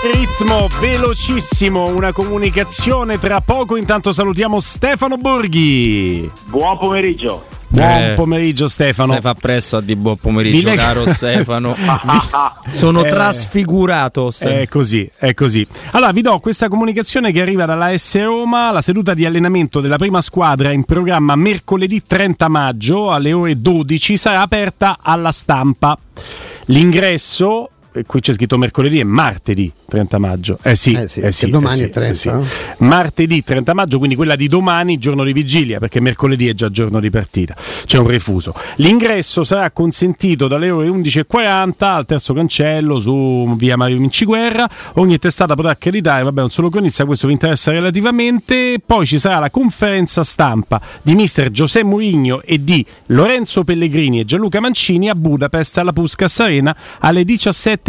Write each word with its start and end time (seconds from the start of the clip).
Ritmo 0.00 0.68
velocissimo, 0.80 1.86
una 1.88 2.12
comunicazione 2.12 3.18
tra 3.18 3.40
poco. 3.40 3.74
Intanto 3.74 4.12
salutiamo 4.12 4.60
Stefano 4.60 5.16
Borghi. 5.16 6.30
Buon 6.44 6.78
pomeriggio. 6.78 7.46
Buon 7.66 8.02
eh, 8.02 8.12
pomeriggio 8.14 8.68
Stefano. 8.68 9.14
Se 9.14 9.20
fa 9.20 9.34
presto 9.34 9.78
a 9.78 9.80
di 9.80 9.96
buon 9.96 10.16
pomeriggio, 10.16 10.68
leg- 10.68 10.78
caro 10.78 11.04
Stefano. 11.12 11.74
Sono 12.70 13.04
eh, 13.04 13.08
trasfigurato. 13.08 14.32
È 14.38 14.68
così, 14.68 15.10
è 15.16 15.34
così. 15.34 15.66
Allora 15.90 16.12
vi 16.12 16.22
do 16.22 16.38
questa 16.38 16.68
comunicazione 16.68 17.32
che 17.32 17.40
arriva 17.40 17.64
dalla 17.64 17.96
S 17.98 18.22
Roma. 18.22 18.70
La 18.70 18.80
seduta 18.80 19.14
di 19.14 19.26
allenamento 19.26 19.80
della 19.80 19.98
prima 19.98 20.20
squadra 20.20 20.70
in 20.70 20.84
programma 20.84 21.34
mercoledì 21.34 22.00
30 22.06 22.48
maggio 22.48 23.10
alle 23.10 23.32
ore 23.32 23.60
12 23.60 24.16
sarà 24.16 24.42
aperta 24.42 24.98
alla 25.02 25.32
stampa. 25.32 25.98
L'ingresso 26.66 27.70
qui 28.06 28.20
c'è 28.20 28.32
scritto 28.32 28.58
mercoledì 28.58 29.00
e 29.00 29.04
martedì 29.04 29.72
30 29.88 30.18
maggio. 30.18 30.58
Eh 30.62 30.74
sì, 30.74 30.92
eh 30.92 31.08
sì, 31.08 31.20
eh 31.20 31.32
sì 31.32 31.48
domani 31.48 31.74
eh 31.74 31.76
sì, 31.76 31.84
è 31.84 31.90
30. 31.90 32.14
Sì. 32.14 32.30
Martedì 32.78 33.42
30 33.42 33.74
maggio, 33.74 33.98
quindi 33.98 34.16
quella 34.16 34.36
di 34.36 34.48
domani, 34.48 34.98
giorno 34.98 35.24
di 35.24 35.32
vigilia, 35.32 35.78
perché 35.78 36.00
mercoledì 36.00 36.48
è 36.48 36.54
già 36.54 36.70
giorno 36.70 37.00
di 37.00 37.10
partita. 37.10 37.56
C'è 37.86 37.98
un 37.98 38.06
refuso. 38.06 38.54
L'ingresso 38.76 39.44
sarà 39.44 39.70
consentito 39.70 40.46
dalle 40.48 40.70
ore 40.70 40.88
11.40 40.88 41.72
al 41.78 42.06
terzo 42.06 42.34
cancello 42.34 42.98
su 42.98 43.54
via 43.56 43.76
Mario 43.76 43.98
Minciguerra. 43.98 44.68
Ogni 44.94 45.18
testata 45.18 45.54
potrà 45.54 45.70
accreditare, 45.72 46.22
vabbè, 46.24 46.42
un 46.42 46.50
solo 46.50 46.68
cronista, 46.68 47.04
questo 47.04 47.26
vi 47.26 47.32
interessa 47.32 47.70
relativamente. 47.70 48.80
Poi 48.84 49.06
ci 49.06 49.18
sarà 49.18 49.38
la 49.38 49.50
conferenza 49.50 50.22
stampa 50.22 50.80
di 51.02 51.14
mister 51.14 51.50
Giuseppe 51.50 51.84
Mourinho 51.84 52.42
e 52.42 52.62
di 52.62 52.84
Lorenzo 53.06 53.64
Pellegrini 53.64 54.20
e 54.20 54.24
Gianluca 54.24 54.60
Mancini 54.60 55.08
a 55.08 55.14
Budapest 55.14 55.78
alla 55.78 55.92
Puskas 55.92 56.40
Arena 56.40 56.76
alle 57.00 57.24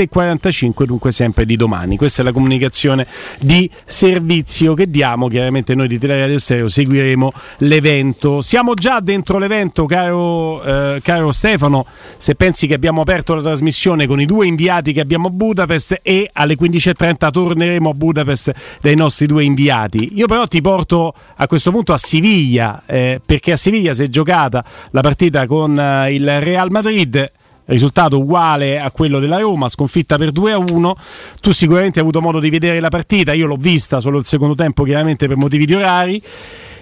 17.45, 0.04 0.84
dunque 0.84 1.12
sempre 1.12 1.46
di 1.46 1.56
domani. 1.56 1.98
Questa 1.98 2.22
è 2.22 2.26
la 2.26 2.32
comunicazione 2.32 3.06
di 3.40 3.70
servizio 3.84 4.74
che 4.74 4.90
diamo. 4.90 5.28
Chiaramente 5.28 5.76
noi 5.76 5.88
di 5.88 6.00
Teleradio 6.00 6.40
Stereo 6.40 6.70
seguiremo 6.70 7.32
l'evento. 7.60 8.42
Siamo 8.42 8.74
già 8.76 9.00
dentro 9.02 9.38
l'evento, 9.38 9.86
caro, 9.86 10.64
eh, 10.64 11.00
caro 11.02 11.32
Stefano. 11.32 11.86
Se 12.18 12.36
pensi 12.36 12.68
che 12.68 12.76
abbiamo 12.76 13.02
aperto 13.02 13.36
la 13.36 13.42
trasmissione 13.42 14.08
con 14.08 14.22
i 14.22 14.26
due 14.26 14.46
inviati 14.46 14.94
che 14.94 15.02
abbiamo 15.02 15.28
a 15.28 15.32
Budapest 15.32 16.00
e 16.02 16.30
alle 16.34 16.56
15.30 16.56 17.32
torneremo 17.32 17.90
a 17.90 17.94
Budapest 17.94 18.54
dai 18.82 18.96
nostri 18.96 19.26
due 19.26 19.44
inviati. 19.44 20.12
Io 20.16 20.28
però 20.28 20.46
ti 20.48 20.62
porto 20.62 21.14
a 21.36 21.48
questo 21.48 21.72
punto 21.72 21.94
a 21.94 21.98
Siviglia, 21.98 22.84
eh, 22.86 23.20
perché 23.26 23.54
a 23.54 23.58
Siviglia 23.58 23.94
si 23.94 24.04
è 24.04 24.08
giocata 24.08 24.64
la 24.92 25.02
partita 25.02 25.46
con 25.46 25.78
eh, 25.78 26.14
il 26.14 26.40
Real 26.40 26.70
Madrid 26.72 27.32
risultato 27.70 28.20
uguale 28.20 28.80
a 28.80 28.92
quello 28.92 29.20
della 29.20 29.40
Roma, 29.40 29.70
sconfitta 29.70 30.18
per 30.18 30.32
2 30.32 30.52
a 30.52 30.58
1. 30.58 30.96
Tu 31.40 31.52
sicuramente 31.52 32.00
hai 32.00 32.06
avuto 32.06 32.22
modo 32.22 32.40
di 32.40 32.50
vedere 32.50 32.80
la 32.80 32.90
partita, 32.90 33.34
io 33.34 33.48
l'ho 33.48 33.58
vista 33.58 34.00
solo 34.00 34.18
il 34.18 34.26
secondo 34.26 34.56
tempo, 34.56 34.84
chiaramente 34.84 35.28
per 35.28 35.38
motivi 35.38 35.66
di 35.66 35.76
orari. 35.76 36.22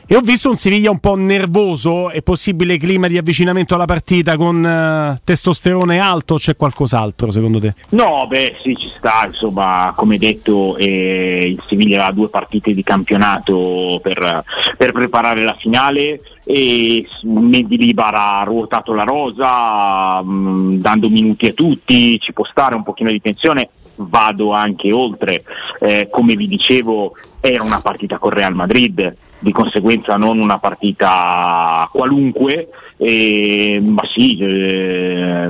E 0.09 0.15
ho 0.15 0.21
visto 0.21 0.47
un 0.47 0.55
Siviglia 0.55 0.89
un 0.89 0.99
po' 0.99 1.15
nervoso 1.15 2.11
e 2.11 2.21
possibile 2.21 2.77
clima 2.77 3.07
di 3.07 3.17
avvicinamento 3.17 3.75
alla 3.75 3.83
partita 3.83 4.37
con 4.37 4.63
uh, 4.63 5.19
testosterone 5.21 5.99
alto 5.99 6.35
o 6.35 6.37
c'è 6.37 6.55
qualcos'altro 6.55 7.29
secondo 7.29 7.59
te? 7.59 7.73
No, 7.89 8.25
beh 8.25 8.55
sì 8.61 8.73
ci 8.77 8.89
sta, 8.95 9.25
insomma 9.27 9.91
come 9.93 10.17
detto 10.17 10.77
eh, 10.77 11.49
il 11.49 11.61
Siviglia 11.67 12.05
ha 12.05 12.13
due 12.13 12.29
partite 12.29 12.71
di 12.71 12.83
campionato 12.83 13.99
per, 14.01 14.45
per 14.77 14.93
preparare 14.93 15.43
la 15.43 15.57
finale 15.59 16.21
e 16.45 17.05
Mendilibar 17.23 18.13
ha 18.15 18.43
ruotato 18.45 18.93
la 18.93 19.03
rosa 19.03 20.23
mh, 20.23 20.31
mm, 20.31 20.79
dando 20.79 21.09
minuti 21.09 21.47
a 21.47 21.53
tutti, 21.53 22.17
ci 22.21 22.31
può 22.31 22.45
stare 22.45 22.75
un 22.75 22.83
pochino 22.83 23.11
di 23.11 23.19
tensione, 23.19 23.67
vado 23.95 24.53
anche 24.53 24.93
oltre, 24.93 25.43
eh, 25.81 26.07
come 26.09 26.35
vi 26.35 26.47
dicevo 26.47 27.13
era 27.41 27.61
una 27.63 27.81
partita 27.81 28.17
con 28.17 28.29
Real 28.29 28.55
Madrid, 28.55 29.15
di 29.39 29.51
conseguenza 29.51 30.17
non 30.17 30.39
una 30.39 30.59
partita 30.59 31.87
qualunque, 31.91 32.69
eh, 32.97 33.79
ma 33.83 34.03
sì, 34.11 34.37
eh, 34.39 35.49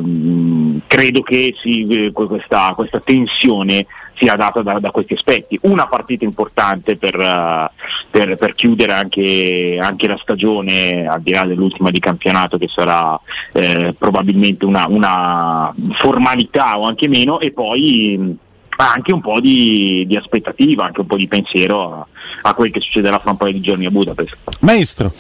credo 0.88 1.22
che 1.22 1.56
sì, 1.62 2.12
questa, 2.14 2.74
questa, 2.76 3.00
tensione 3.00 3.86
sia 4.16 4.36
data 4.36 4.62
da, 4.62 4.80
da, 4.80 4.92
questi 4.92 5.14
aspetti. 5.14 5.58
Una 5.62 5.88
partita 5.88 6.26
importante 6.26 6.98
per, 6.98 7.16
uh, 7.18 7.70
per, 8.10 8.36
per 8.36 8.54
chiudere 8.56 8.94
anche, 8.94 9.78
anche, 9.80 10.08
la 10.08 10.18
stagione, 10.18 11.08
al 11.08 11.22
di 11.22 11.32
là 11.32 11.46
dell'ultima 11.46 11.92
di 11.92 12.00
campionato 12.00 12.58
che 12.58 12.68
sarà 12.68 13.20
eh, 13.54 13.94
probabilmente 13.98 14.66
una, 14.66 14.88
una 14.88 15.74
formalità 15.92 16.80
o 16.80 16.86
anche 16.86 17.08
meno, 17.08 17.40
e 17.40 17.52
poi 17.52 18.38
anche 18.78 19.12
un 19.12 19.22
po' 19.22 19.40
di, 19.40 20.06
di, 20.08 20.16
aspettativa, 20.16 20.86
anche 20.86 21.02
un 21.02 21.08
po' 21.08 21.18
di 21.18 21.28
pensiero 21.28 21.94
a, 21.94 22.08
a, 22.44 22.54
quel 22.54 22.72
che 22.72 22.80
succederà 22.80 23.20
fra 23.20 23.32
un 23.32 23.38
paio 23.38 23.54
di 23.54 23.62
giorni 23.62 23.86
a 23.86 23.92
Budapest. 23.92 24.36
Maestro. 24.60 25.12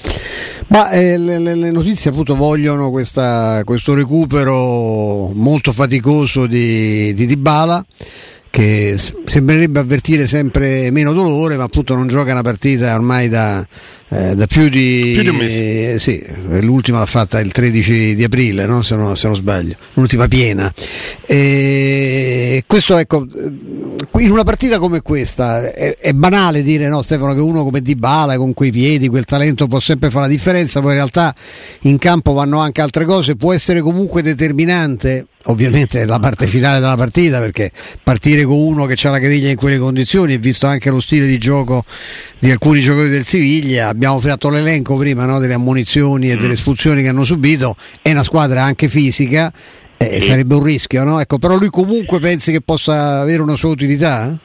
Ma 0.67 0.89
eh, 0.91 1.17
le, 1.17 1.39
le, 1.39 1.71
notizie 1.71 2.11
appunto 2.11 2.35
vogliono 2.35 2.91
questa, 2.91 3.61
questo 3.63 3.93
recupero 3.93 5.31
molto 5.33 5.73
faticoso 5.73 6.45
di, 6.45 7.13
di 7.13 7.25
Dybala 7.25 7.83
che 8.49 8.97
sembrerebbe 9.25 9.79
avvertire 9.79 10.27
sempre 10.27 10.91
meno 10.91 11.13
dolore, 11.13 11.57
ma 11.57 11.63
appunto 11.63 11.95
non 11.95 12.07
gioca 12.07 12.31
una 12.31 12.41
partita 12.41 12.95
ormai 12.95 13.29
da, 13.29 13.65
eh, 14.09 14.35
da 14.35 14.45
più 14.45 14.69
di, 14.69 15.11
più 15.13 15.23
di, 15.23 15.29
un 15.29 15.35
mese. 15.35 15.93
Eh, 15.93 15.99
sì, 15.99 16.23
l'ultima 16.61 16.99
l'ha 16.99 17.05
fatta 17.05 17.39
il 17.39 17.51
13 17.51 18.15
di 18.15 18.23
aprile, 18.23 18.65
no? 18.65 18.81
se, 18.81 18.95
non, 18.95 19.15
se, 19.17 19.27
non, 19.27 19.35
sbaglio, 19.35 19.75
l'ultima 19.93 20.27
piena. 20.27 20.73
E 21.25 22.63
questo 22.65 22.97
ecco, 22.97 23.27
in 24.19 24.31
una 24.31 24.43
partita 24.43 24.79
come 24.79 25.01
questa 25.01 25.71
è, 25.71 25.97
è, 25.97 26.13
banale 26.13 26.61
dire 26.63 26.87
no 26.87 27.01
Stefano 27.01 27.33
che 27.33 27.39
uno 27.39 27.63
come 27.63 27.81
Dybala 27.81 28.37
con 28.37 28.53
quei 28.53 28.71
piedi, 28.71 29.07
quel 29.07 29.25
talento 29.25 29.67
può 29.67 29.79
sempre 29.79 30.09
fare 30.09 30.25
la 30.25 30.31
differenza, 30.31 30.79
poi 30.79 30.91
in 30.91 30.95
realtà 30.97 31.33
in 31.81 31.97
campo 31.97 32.33
vanno 32.33 32.59
anche 32.59 32.81
altre 32.81 33.05
cose, 33.05 33.35
può 33.35 33.53
essere 33.53 33.81
comunque 33.81 34.21
determinante 34.21 35.27
ovviamente 35.47 36.05
la 36.05 36.19
parte 36.19 36.45
finale 36.45 36.79
della 36.79 36.95
partita 36.95 37.39
perché 37.39 37.71
partire 38.03 38.43
con 38.43 38.57
uno 38.57 38.85
che 38.85 38.95
ha 39.07 39.09
la 39.09 39.19
caviglia 39.19 39.49
in 39.49 39.55
quelle 39.55 39.77
condizioni 39.77 40.33
e 40.33 40.37
visto 40.37 40.67
anche 40.67 40.89
lo 40.89 40.99
stile 40.99 41.25
di 41.25 41.37
gioco 41.37 41.85
di 42.39 42.51
alcuni 42.51 42.81
giocatori 42.81 43.09
del 43.09 43.23
Siviglia 43.23 43.87
abbiamo 43.87 44.19
fatto 44.19 44.49
l'elenco 44.49 44.97
prima 44.97 45.25
no, 45.25 45.39
delle 45.39 45.53
ammonizioni 45.53 46.31
e 46.31 46.35
delle 46.35 46.49
mm. 46.49 46.51
espulsioni 46.51 47.01
che 47.01 47.07
hanno 47.07 47.23
subito 47.23 47.75
è 48.01 48.11
una 48.11 48.23
squadra 48.23 48.63
anche 48.63 48.89
fisica 48.89 49.51
eh, 49.97 50.21
sarebbe 50.21 50.55
un 50.55 50.63
rischio 50.63 51.03
no? 51.03 51.19
ecco, 51.19 51.37
però 51.37 51.57
lui 51.57 51.69
comunque 51.69 52.19
pensi 52.19 52.51
che 52.51 52.61
possa 52.61 53.21
avere 53.21 53.41
una 53.41 53.55
sua 53.55 53.69
utilità? 53.69 54.37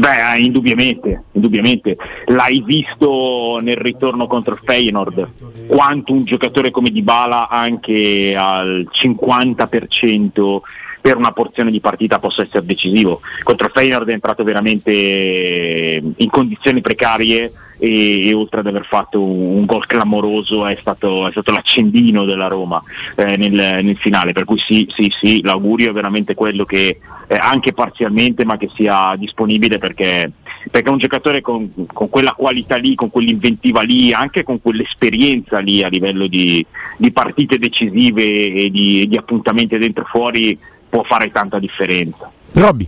Beh, 0.00 0.38
indubbiamente, 0.38 1.24
indubbiamente. 1.32 1.96
L'hai 2.28 2.62
visto 2.64 3.58
nel 3.60 3.76
ritorno 3.76 4.26
contro 4.26 4.54
il 4.54 4.60
Feyenoord, 4.64 5.66
quanto 5.66 6.12
un 6.12 6.24
giocatore 6.24 6.70
come 6.70 6.90
Dybala 6.90 7.48
anche 7.50 8.34
al 8.34 8.88
50% 8.90 10.60
per 11.02 11.16
una 11.16 11.32
porzione 11.32 11.70
di 11.70 11.80
partita 11.80 12.18
possa 12.18 12.42
essere 12.42 12.64
decisivo. 12.64 13.20
Contro 13.42 13.66
il 13.66 13.72
Feyenoord 13.74 14.08
è 14.08 14.12
entrato 14.12 14.42
veramente 14.42 14.92
in 14.92 16.30
condizioni 16.30 16.80
precarie 16.80 17.52
e, 17.80 18.28
e, 18.28 18.34
oltre 18.34 18.60
ad 18.60 18.66
aver 18.66 18.84
fatto 18.84 19.20
un, 19.22 19.56
un 19.56 19.64
gol 19.64 19.86
clamoroso 19.86 20.66
è 20.66 20.76
stato, 20.78 21.26
è 21.26 21.30
stato, 21.30 21.50
l'accendino 21.50 22.24
della 22.24 22.46
Roma 22.46 22.80
eh, 23.16 23.36
nel, 23.36 23.50
nel, 23.82 23.96
finale, 23.96 24.32
per 24.32 24.44
cui 24.44 24.58
sì, 24.58 24.86
sì, 24.94 25.10
sì, 25.20 25.40
l'augurio 25.42 25.90
è 25.90 25.92
veramente 25.92 26.34
quello 26.34 26.64
che 26.64 26.98
eh, 27.26 27.34
anche 27.34 27.72
parzialmente 27.72 28.44
ma 28.44 28.58
che 28.58 28.70
sia 28.74 29.14
disponibile 29.16 29.78
perché, 29.78 30.30
perché 30.70 30.90
un 30.90 30.98
giocatore 30.98 31.40
con, 31.40 31.70
con, 31.92 32.08
quella 32.10 32.34
qualità 32.34 32.76
lì, 32.76 32.94
con 32.94 33.10
quell'inventiva 33.10 33.80
lì, 33.80 34.12
anche 34.12 34.42
con 34.42 34.60
quell'esperienza 34.60 35.58
lì 35.58 35.82
a 35.82 35.88
livello 35.88 36.26
di, 36.26 36.64
di 36.98 37.10
partite 37.10 37.58
decisive 37.58 38.22
e 38.22 38.70
di, 38.70 39.08
di 39.08 39.16
appuntamenti 39.16 39.78
dentro 39.78 40.04
e 40.04 40.06
fuori 40.06 40.58
può 40.88 41.02
fare 41.02 41.30
tanta 41.30 41.58
differenza. 41.58 42.30
Robby. 42.52 42.86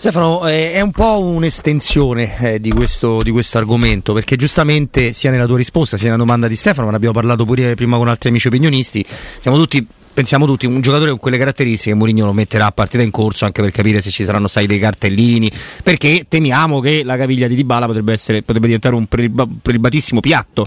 Stefano, 0.00 0.48
eh, 0.48 0.72
è 0.72 0.80
un 0.80 0.92
po' 0.92 1.22
un'estensione 1.22 2.54
eh, 2.54 2.58
di, 2.58 2.70
questo, 2.70 3.22
di 3.22 3.30
questo 3.30 3.58
argomento, 3.58 4.14
perché 4.14 4.36
giustamente 4.36 5.12
sia 5.12 5.30
nella 5.30 5.44
tua 5.44 5.58
risposta 5.58 5.98
sia 5.98 6.06
nella 6.06 6.16
domanda 6.16 6.48
di 6.48 6.56
Stefano, 6.56 6.84
ma 6.84 6.92
ne 6.92 6.96
abbiamo 6.96 7.12
parlato 7.12 7.44
pure 7.44 7.74
prima 7.74 7.98
con 7.98 8.08
altri 8.08 8.30
amici 8.30 8.46
opinionisti, 8.46 9.04
siamo 9.40 9.58
tutti 9.58 9.86
pensiamo 10.14 10.46
tutti, 10.46 10.64
un 10.64 10.80
giocatore 10.80 11.10
con 11.10 11.18
quelle 11.18 11.36
caratteristiche 11.36 11.94
Mourinho 11.94 12.24
lo 12.24 12.32
metterà 12.32 12.66
a 12.66 12.72
partita 12.72 13.02
in 13.02 13.10
corso 13.10 13.44
anche 13.44 13.60
per 13.60 13.72
capire 13.72 14.00
se 14.00 14.10
ci 14.10 14.24
saranno 14.24 14.46
stati 14.46 14.66
dei 14.66 14.78
cartellini, 14.78 15.52
perché 15.82 16.24
temiamo 16.26 16.80
che 16.80 17.02
la 17.04 17.18
caviglia 17.18 17.46
di 17.46 17.54
Dybala 17.54 17.84
potrebbe, 17.84 18.14
essere, 18.14 18.38
potrebbe 18.38 18.68
diventare 18.68 18.94
un 18.94 19.06
prelibatissimo 19.06 20.20
piatto 20.20 20.66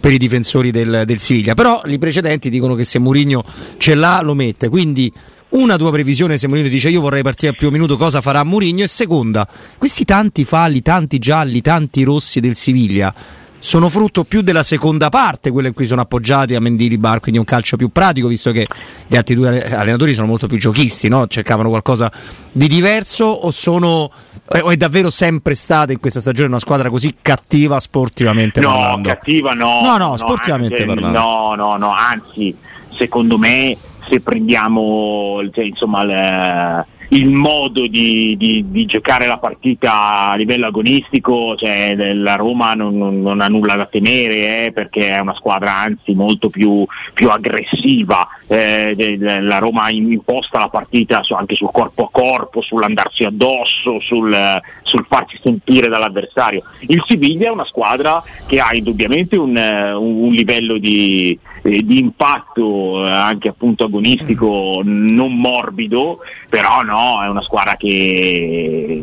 per 0.00 0.12
i 0.12 0.18
difensori 0.18 0.72
del, 0.72 1.04
del 1.06 1.20
Siviglia, 1.20 1.54
però 1.54 1.82
i 1.84 1.98
precedenti 1.98 2.50
dicono 2.50 2.74
che 2.74 2.82
se 2.82 2.98
Mourinho 2.98 3.44
ce 3.76 3.94
l'ha 3.94 4.20
lo 4.22 4.34
mette, 4.34 4.68
quindi 4.68 5.12
una 5.52 5.76
tua 5.76 5.90
previsione 5.90 6.38
se 6.38 6.48
Mourinho 6.48 6.68
dice 6.68 6.88
io 6.88 7.00
vorrei 7.00 7.22
partire 7.22 7.50
al 7.50 7.56
primo 7.56 7.72
minuto 7.72 7.96
cosa 7.96 8.20
farà 8.20 8.42
Mourinho 8.42 8.82
e 8.82 8.88
seconda 8.88 9.46
questi 9.78 10.04
tanti 10.04 10.44
falli, 10.44 10.82
tanti 10.82 11.18
gialli, 11.18 11.60
tanti 11.60 12.02
rossi 12.02 12.40
del 12.40 12.56
Siviglia 12.56 13.14
sono 13.62 13.88
frutto 13.88 14.24
più 14.24 14.42
della 14.42 14.64
seconda 14.64 15.08
parte, 15.08 15.52
quella 15.52 15.68
in 15.68 15.74
cui 15.74 15.86
sono 15.86 16.00
appoggiati 16.00 16.56
a 16.56 16.60
Mendili 16.60 16.98
Bar, 16.98 17.20
quindi 17.20 17.38
un 17.38 17.46
calcio 17.46 17.76
più 17.76 17.90
pratico, 17.90 18.26
visto 18.26 18.50
che 18.50 18.66
gli 19.06 19.14
altri 19.14 19.36
due 19.36 19.72
allenatori 19.72 20.14
sono 20.14 20.26
molto 20.26 20.48
più 20.48 20.58
giochisti, 20.58 21.06
no? 21.06 21.28
cercavano 21.28 21.68
qualcosa 21.68 22.10
di 22.50 22.66
diverso 22.66 23.24
o, 23.24 23.52
sono, 23.52 24.10
o 24.48 24.70
è 24.70 24.76
davvero 24.76 25.10
sempre 25.10 25.54
stata 25.54 25.92
in 25.92 26.00
questa 26.00 26.20
stagione 26.20 26.48
una 26.48 26.58
squadra 26.58 26.90
così 26.90 27.14
cattiva 27.22 27.78
sportivamente 27.78 28.58
no, 28.60 28.72
parlando? 28.72 29.08
cattiva 29.08 29.52
no. 29.52 29.80
No, 29.82 29.96
no, 29.96 30.16
sportivamente 30.16 30.82
anzi, 30.82 30.86
parlando. 30.86 31.18
No, 31.18 31.54
no, 31.54 31.76
no, 31.76 31.92
anzi, 31.92 32.56
secondo 32.96 33.38
me 33.38 33.76
se 34.08 34.20
prendiamo 34.20 35.40
cioè, 35.52 35.64
insomma, 35.64 36.04
le, 36.04 36.86
il 37.12 37.28
modo 37.28 37.86
di, 37.86 38.36
di, 38.38 38.64
di, 38.68 38.86
giocare 38.86 39.26
la 39.26 39.38
partita 39.38 40.30
a 40.30 40.34
livello 40.34 40.66
agonistico, 40.66 41.54
cioè, 41.56 41.94
la 42.14 42.36
Roma 42.36 42.72
non, 42.72 43.20
non, 43.20 43.40
ha 43.40 43.48
nulla 43.48 43.76
da 43.76 43.86
temere 43.86 44.66
eh, 44.66 44.72
perché 44.72 45.08
è 45.08 45.18
una 45.18 45.34
squadra 45.34 45.74
anzi 45.74 46.14
molto 46.14 46.48
più, 46.48 46.86
più 47.12 47.28
aggressiva, 47.28 48.26
eh, 48.46 49.18
la 49.18 49.58
Roma 49.58 49.90
imposta 49.90 50.58
la 50.58 50.68
partita 50.68 51.22
anche 51.36 51.54
sul 51.54 51.70
corpo 51.70 52.04
a 52.04 52.10
corpo, 52.10 52.62
sull'andarsi 52.62 53.24
addosso, 53.24 54.00
sul, 54.00 54.34
sul 54.82 55.04
farsi 55.06 55.38
sentire 55.42 55.88
dall'avversario. 55.88 56.62
Il 56.88 57.02
Siviglia 57.06 57.48
è 57.48 57.52
una 57.52 57.66
squadra 57.66 58.22
che 58.46 58.58
ha 58.58 58.74
indubbiamente 58.74 59.36
un, 59.36 59.54
un 59.54 60.30
livello 60.30 60.78
di, 60.78 61.38
eh, 61.62 61.82
di 61.82 61.98
impatto 61.98 63.04
eh, 63.04 63.10
anche 63.10 63.48
appunto 63.48 63.84
agonistico 63.84 64.80
non 64.84 65.36
morbido, 65.38 66.18
però 66.48 66.82
no, 66.82 67.22
è 67.22 67.28
una 67.28 67.42
squadra 67.42 67.76
che, 67.76 69.02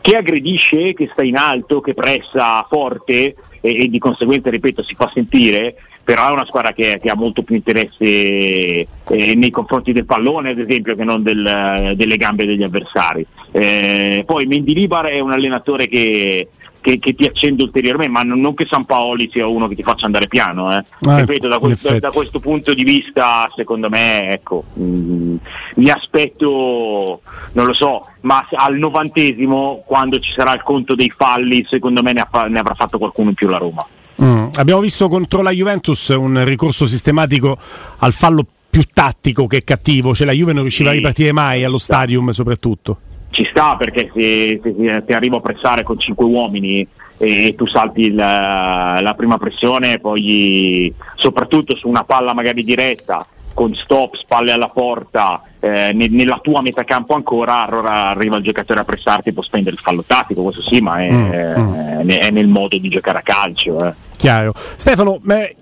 che 0.00 0.16
aggredisce, 0.16 0.94
che 0.94 1.08
sta 1.12 1.22
in 1.22 1.36
alto, 1.36 1.80
che 1.80 1.94
pressa 1.94 2.64
forte 2.68 3.34
e, 3.60 3.82
e, 3.82 3.88
di 3.88 3.98
conseguenza, 3.98 4.50
ripeto, 4.50 4.82
si 4.82 4.94
fa 4.94 5.10
sentire, 5.12 5.74
però 6.02 6.28
è 6.28 6.32
una 6.32 6.46
squadra 6.46 6.72
che, 6.72 6.98
che 7.02 7.10
ha 7.10 7.14
molto 7.14 7.42
più 7.42 7.56
interesse 7.56 8.04
eh, 8.04 8.86
nei 9.34 9.50
confronti 9.50 9.92
del 9.92 10.06
pallone, 10.06 10.50
ad 10.50 10.58
esempio, 10.58 10.94
che 10.96 11.04
non 11.04 11.22
del, 11.22 11.92
delle 11.96 12.16
gambe 12.16 12.46
degli 12.46 12.62
avversari. 12.62 13.26
Eh, 13.52 14.22
poi 14.26 14.46
Mendilibar 14.46 15.06
è 15.06 15.20
un 15.20 15.32
allenatore 15.32 15.88
che 15.88 16.48
che, 16.80 16.98
che, 16.98 17.14
ti 17.14 17.24
accende 17.24 17.62
ulteriormente, 17.62 18.12
ma 18.12 18.22
non, 18.22 18.40
non, 18.40 18.54
che 18.54 18.66
San 18.66 18.84
Paoli 18.84 19.28
sia 19.30 19.46
uno 19.46 19.68
che 19.68 19.74
ti 19.74 19.82
faccia 19.82 20.06
andare 20.06 20.26
piano. 20.26 20.72
Eh. 20.76 20.82
Ah, 21.02 21.18
Ripeto, 21.18 21.48
da, 21.48 21.58
questo, 21.58 21.98
da, 21.98 22.10
questo 22.10 22.40
punto 22.40 22.74
di 22.74 22.84
vista, 22.84 23.50
secondo 23.54 23.88
me, 23.88 24.28
ecco, 24.32 24.64
mh, 24.74 24.82
mm, 24.82 25.36
mi 25.76 25.90
aspetto, 25.90 27.20
non 27.52 27.66
lo 27.66 27.72
so, 27.72 28.06
ma 28.22 28.46
al 28.50 28.76
novantesimo, 28.76 29.82
quando 29.86 30.18
ci 30.18 30.32
sarà 30.32 30.54
il 30.54 30.62
conto 30.62 30.94
dei 30.94 31.10
falli, 31.14 31.64
secondo 31.68 32.02
me 32.02 32.12
ne, 32.12 32.26
ha, 32.28 32.44
ne 32.44 32.58
avrà 32.58 32.74
fatto 32.74 32.98
qualcuno 32.98 33.30
in 33.30 33.34
più 33.34 33.48
la 33.48 33.58
Roma. 33.58 33.86
Mm. 34.22 34.48
Abbiamo 34.54 34.80
visto 34.80 35.08
contro 35.08 35.42
la 35.42 35.50
Juventus 35.50 36.08
un 36.08 36.44
ricorso 36.44 36.86
sistematico 36.86 37.56
al 37.98 38.12
fallo 38.12 38.44
più 38.68 38.84
tattico 38.92 39.46
che 39.46 39.64
cattivo, 39.64 40.14
cioè 40.14 40.26
la 40.26 40.32
Juve 40.32 40.52
non 40.52 40.62
riusciva 40.62 40.90
sì. 40.90 40.94
a 40.94 40.98
ripartire 40.98 41.32
mai 41.32 41.64
allo 41.64 41.78
stadium 41.78 42.30
soprattutto 42.30 42.98
ci 43.30 43.46
sta 43.50 43.76
perché 43.76 44.10
se, 44.14 44.60
se, 44.62 45.02
se 45.06 45.14
arrivo 45.14 45.38
a 45.38 45.40
pressare 45.40 45.82
con 45.82 45.98
cinque 45.98 46.24
uomini 46.24 46.86
e 47.16 47.54
tu 47.56 47.66
salti 47.66 48.12
la, 48.12 48.98
la 49.02 49.14
prima 49.14 49.36
pressione, 49.36 49.98
poi 49.98 50.92
soprattutto 51.16 51.76
su 51.76 51.86
una 51.86 52.04
palla 52.04 52.32
magari 52.32 52.64
diretta, 52.64 53.26
con 53.54 53.74
stop, 53.74 54.16
spalle 54.16 54.52
alla 54.52 54.68
porta, 54.68 55.42
eh, 55.60 55.92
nella 55.92 56.38
tua 56.42 56.62
metà 56.62 56.84
campo 56.84 57.14
ancora, 57.14 57.66
allora 57.66 58.08
arriva 58.08 58.36
il 58.36 58.42
giocatore 58.42 58.80
a 58.80 58.84
pressarti 58.84 59.28
e 59.28 59.32
può 59.32 59.42
spendere 59.42 59.74
il 59.76 59.82
fallo 59.82 60.02
tattico, 60.06 60.42
questo 60.42 60.62
sì, 60.62 60.80
ma 60.80 61.02
è, 61.02 61.10
mm, 61.10 62.02
mm. 62.02 62.08
è 62.08 62.30
nel 62.30 62.48
modo 62.48 62.78
di 62.78 62.88
giocare 62.88 63.18
a 63.18 63.22
calcio. 63.22 63.84
Eh. 63.84 63.92
Chiaro. 64.16 64.52
Stefano, 64.54 65.18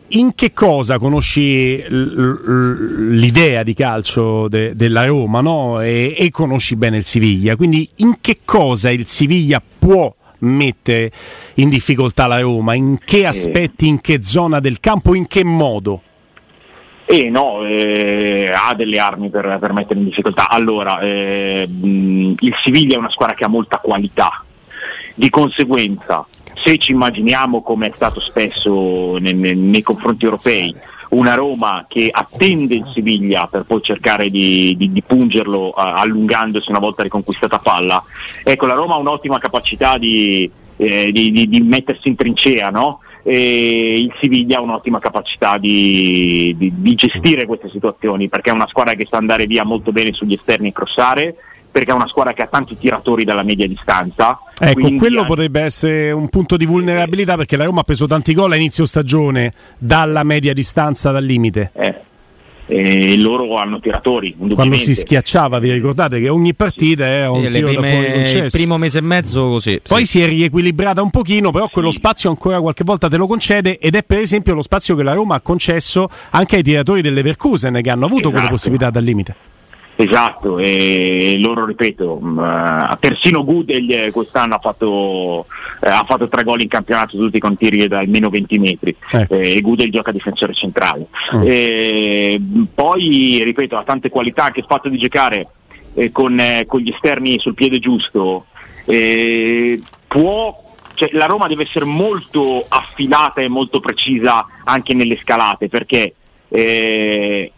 in 0.09 0.35
che 0.35 0.53
cosa 0.53 0.99
conosci 0.99 1.81
l'idea 1.89 3.63
di 3.63 3.73
calcio 3.73 4.49
de, 4.49 4.75
della 4.75 5.07
Roma 5.07 5.41
no? 5.41 5.81
e, 5.81 6.15
e, 6.19 6.31
conosci 6.31 6.75
bene 6.75 6.97
il 6.97 7.05
Siviglia? 7.05 7.55
Quindi 7.55 7.89
in 7.97 8.17
che 8.21 8.39
cosa 8.45 8.91
il 8.91 9.07
Siviglia 9.07 9.63
può 9.79 10.13
mettere 10.41 11.13
in 11.55 11.69
difficoltà 11.69 12.27
la 12.27 12.41
Roma? 12.41 12.75
In 12.75 12.99
che 13.05 13.27
aspetti, 13.27 13.87
in 13.87 14.01
che 14.01 14.25
zona 14.25 14.59
del 14.59 14.81
campo, 14.81 15.15
in 15.15 15.29
che 15.29 15.45
modo? 15.45 16.03
Eh 17.11 17.31
no, 17.31 17.65
eh, 17.65 18.53
ha 18.55 18.75
delle 18.75 18.99
armi 18.99 19.31
per, 19.31 19.57
per, 19.59 19.73
mettere 19.73 19.99
in 19.99 20.05
difficoltà. 20.05 20.51
Allora, 20.51 21.01
eh, 21.01 21.67
il 21.67 22.55
Siviglia 22.63 22.97
è 22.97 22.99
una 22.99 23.09
squadra 23.09 23.35
che 23.35 23.45
ha 23.45 23.49
molta 23.49 23.79
qualità, 23.79 24.45
di 25.15 25.31
conseguenza 25.31 26.27
se 26.63 26.77
ci 26.77 26.93
immaginiamo 26.93 27.63
come 27.63 27.87
è 27.87 27.93
stato 27.95 28.21
spesso 28.21 29.17
nei, 29.17 29.33
nei, 29.33 29.57
nei 29.57 29.81
confronti 29.81 30.27
europei, 30.27 30.75
una 31.11 31.35
Roma 31.35 31.87
che 31.89 32.11
attende 32.13 32.75
il 32.75 32.91
Siviglia 32.93 33.47
per 33.47 33.63
poi 33.63 33.81
cercare 33.81 34.29
di, 34.29 34.75
di, 34.77 34.93
di 34.93 35.03
pungerlo 35.03 35.69
uh, 35.69 35.73
allungandosi 35.77 36.69
una 36.69 36.79
volta 36.79 37.03
riconquistata 37.03 37.59
palla, 37.59 38.05
ecco 38.45 38.67
la 38.67 38.75
Roma 38.75 38.97
ha 38.97 38.99
un'ottima 38.99 39.39
capacità 39.39 39.97
di, 39.97 40.51
eh, 40.77 41.11
di 41.11 41.63
mettersi 41.65 42.09
in 42.09 42.17
trincea, 42.17 42.69
no? 42.69 43.01
E 43.29 44.01
il 44.01 44.15
Siviglia 44.19 44.57
ha 44.57 44.63
un'ottima 44.63 44.99
capacità 44.99 45.59
di, 45.59 46.55
di, 46.57 46.73
di, 46.75 46.95
gestire 46.95 47.45
queste 47.45 47.69
situazioni 47.69 48.27
perché 48.27 48.49
è 48.49 48.55
una 48.55 48.67
squadra 48.67 48.95
che 48.95 49.07
sa 49.07 49.19
andare 49.19 49.45
via 49.45 49.65
molto 49.65 49.93
bene 49.93 50.15
sugli 50.15 50.33
esterni 50.33 50.69
e 50.69 50.73
crossare 50.73 51.35
perché 51.71 51.91
è 51.91 51.95
una 51.95 52.07
squadra 52.07 52.33
che 52.33 52.41
ha 52.41 52.47
tanti 52.47 52.79
tiratori 52.79 53.25
dalla 53.25 53.43
media 53.43 53.69
distanza. 53.69 54.39
Ecco, 54.59 54.91
quello 54.95 55.19
anche... 55.19 55.29
potrebbe 55.29 55.61
essere 55.61 56.11
un 56.11 56.31
punto 56.31 56.57
di 56.57 56.65
vulnerabilità 56.65 57.37
perché 57.37 57.59
la 57.59 57.67
Roma 57.67 57.81
ha 57.81 57.85
preso 57.85 58.07
tanti 58.07 58.33
gol 58.33 58.53
a 58.53 58.57
inizio 58.57 58.87
stagione 58.87 59.53
dalla 59.77 60.23
media 60.23 60.55
distanza, 60.55 61.11
dal 61.11 61.23
limite. 61.23 61.71
Eh. 61.75 61.95
E 62.71 63.17
loro 63.17 63.57
hanno 63.57 63.81
tiratori. 63.81 64.37
Quando 64.55 64.77
si 64.77 64.95
schiacciava, 64.95 65.59
vi 65.59 65.73
ricordate 65.73 66.21
che 66.21 66.29
ogni 66.29 66.55
partita 66.55 67.07
è 67.07 67.27
un 67.27 67.43
sì, 67.43 67.51
tiro 67.51 67.69
prime, 67.69 67.81
da 67.81 67.89
fuori 67.89 68.13
concesso. 68.13 68.45
Il 68.45 68.51
primo 68.51 68.77
mese 68.77 68.99
e 68.99 69.03
mezzo 69.03 69.49
così. 69.49 69.81
Poi 69.87 70.01
sì. 70.01 70.07
si 70.07 70.21
è 70.21 70.27
riequilibrata 70.27 71.01
un 71.01 71.11
pochino, 71.11 71.51
però 71.51 71.69
quello 71.69 71.91
spazio 71.91 72.29
ancora 72.29 72.61
qualche 72.61 72.85
volta 72.85 73.09
te 73.09 73.17
lo 73.17 73.27
concede 73.27 73.79
ed 73.79 73.95
è 73.95 74.03
per 74.03 74.19
esempio 74.19 74.55
lo 74.55 74.63
spazio 74.63 74.95
che 74.95 75.03
la 75.03 75.15
Roma 75.15 75.37
ha 75.37 75.41
concesso 75.41 76.11
anche 76.31 76.57
ai 76.57 76.63
tiratori 76.63 77.01
dell'Everkusen 77.01 77.81
che 77.83 77.91
hanno 77.91 78.05
avuto 78.05 78.21
esatto. 78.21 78.35
quelle 78.35 78.49
possibilità 78.51 78.91
dal 78.91 79.05
limite. 79.05 79.57
Esatto, 80.01 80.61
e 80.61 81.39
loro 81.41 81.65
ripeto, 81.67 82.21
mm, 82.23 82.41
persino 83.01 83.45
Gudel 83.45 84.13
quest'anno 84.13 84.55
ha 84.55 84.59
fatto, 84.61 85.45
eh, 85.81 85.89
ha 85.89 86.05
fatto 86.05 86.29
tre 86.29 86.45
gol 86.45 86.61
in 86.61 86.69
campionato 86.69 87.17
tutti 87.17 87.41
con 87.41 87.57
tiri 87.57 87.89
da 87.89 87.99
almeno 87.99 88.31
20 88.31 88.59
metri 88.61 88.95
ecco. 89.11 89.35
eh, 89.35 89.57
e 89.57 89.61
Gudel 89.61 89.91
gioca 89.91 90.13
difensore 90.13 90.55
centrale. 90.55 91.09
Mm. 91.35 92.63
Poi 92.73 93.43
ripeto, 93.43 93.77
ha 93.77 93.83
tante 93.83 94.09
qualità 94.09 94.53
che 94.53 94.61
il 94.61 94.67
fatto 94.69 94.89
di 94.89 94.99
giocare 94.99 95.49
eh, 95.95 96.13
con, 96.13 96.39
eh, 96.39 96.65
con, 96.65 96.79
gli 96.79 96.93
esterni 96.93 97.41
sul 97.41 97.55
piede 97.55 97.81
giusto 97.81 98.47
eh, 98.85 99.81
può 100.07 100.67
cioè, 100.95 101.11
la 101.13 101.27
Roma 101.27 101.49
deve 101.49 101.65
essere 101.65 101.85
molto 101.85 102.65
affilata 102.69 103.41
e 103.41 103.49
molto 103.49 103.81
precisa 103.81 104.47
anche 104.63 104.95
nelle 104.95 105.17
scalate 105.17 105.69
perché 105.69 106.15
eh, 106.49 107.53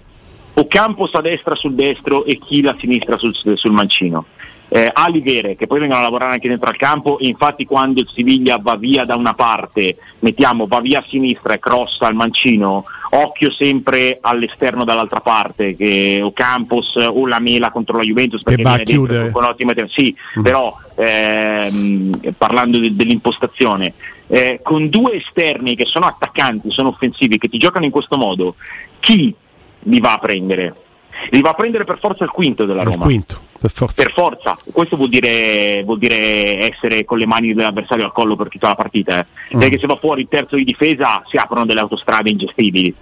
o 0.55 0.67
Campos 0.67 1.15
a 1.15 1.21
destra 1.21 1.55
sul 1.55 1.75
destro 1.75 2.25
e 2.25 2.39
Chila 2.39 2.73
a 2.73 2.77
sinistra 2.79 3.17
sul, 3.17 3.35
sul 3.35 3.73
mancino. 3.73 4.27
Eh, 4.73 4.89
ali 4.93 5.21
vere 5.21 5.57
che 5.57 5.67
poi 5.67 5.81
vengono 5.81 5.99
a 5.99 6.05
lavorare 6.05 6.35
anche 6.35 6.47
dentro 6.47 6.69
al 6.69 6.77
campo 6.77 7.19
e 7.19 7.27
infatti 7.27 7.65
quando 7.65 8.03
il 8.03 8.09
Siviglia 8.09 8.57
va 8.63 8.77
via 8.77 9.05
da 9.05 9.17
una 9.17 9.35
parte, 9.35 9.97
mettiamo 10.21 10.69
va 10.69 10.81
via 10.81 11.01
a 11.01 11.05
sinistra 11.09 11.55
e 11.55 11.59
crossa 11.59 12.07
al 12.07 12.15
mancino, 12.15 12.85
occhio 13.11 13.51
sempre 13.51 14.19
all'esterno 14.21 14.85
dall'altra 14.85 15.19
parte, 15.19 15.75
che 15.75 16.21
o 16.23 16.33
Campos 16.33 16.95
o 16.95 17.27
la 17.27 17.41
Mela 17.41 17.73
contro 17.73 17.97
la 17.97 18.05
Juventus 18.05 18.45
perché 18.45 18.63
va 18.63 18.75
a 18.75 18.79
chiudere 18.79 19.31
con 19.33 19.43
ottime 19.43 19.75
te- 19.75 19.89
sì, 19.89 20.15
mm. 20.39 20.43
però 20.43 20.73
ehm, 20.95 22.21
parlando 22.39 22.79
de- 22.79 22.95
dell'impostazione 22.95 23.93
eh, 24.29 24.61
con 24.63 24.89
due 24.89 25.15
esterni 25.15 25.75
che 25.75 25.85
sono 25.85 26.07
attaccanti, 26.07 26.71
sono 26.71 26.91
offensivi, 26.91 27.39
che 27.39 27.49
ti 27.49 27.59
giocano 27.59 27.85
in 27.85 27.91
questo 27.91 28.17
modo, 28.17 28.55
chi 29.01 29.35
li 29.85 30.01
va 30.01 30.15
a 30.15 30.19
prendere. 30.19 30.75
Li 31.31 31.41
va 31.41 31.51
a 31.51 31.55
prendere 31.55 31.85
per 31.85 31.99
forza 31.99 32.25
il 32.25 32.31
quinto 32.31 32.65
della 32.65 32.83
Roma. 32.83 32.97
Il 32.97 33.03
quinto, 33.03 33.41
per 33.59 33.71
forza. 33.71 34.03
Per 34.03 34.13
forza. 34.13 34.59
Questo 34.73 34.97
vuol 34.97 35.09
dire, 35.09 35.83
vuol 35.85 35.99
dire, 35.99 36.71
essere 36.71 37.05
con 37.05 37.19
le 37.19 37.27
mani 37.27 37.53
dell'avversario 37.53 38.05
al 38.05 38.13
collo 38.13 38.37
per 38.37 38.49
tutta 38.49 38.69
la 38.69 38.75
partita. 38.75 39.21
Eh. 39.21 39.57
Mm. 39.57 39.61
Perché 39.61 39.79
se 39.79 39.87
va 39.87 39.97
fuori 39.97 40.23
il 40.23 40.29
terzo 40.29 40.57
di 40.57 40.65
difesa 40.65 41.23
si 41.27 41.37
aprono 41.37 41.67
delle 41.67 41.81
autostrade 41.81 42.31
ingestibili. 42.31 42.95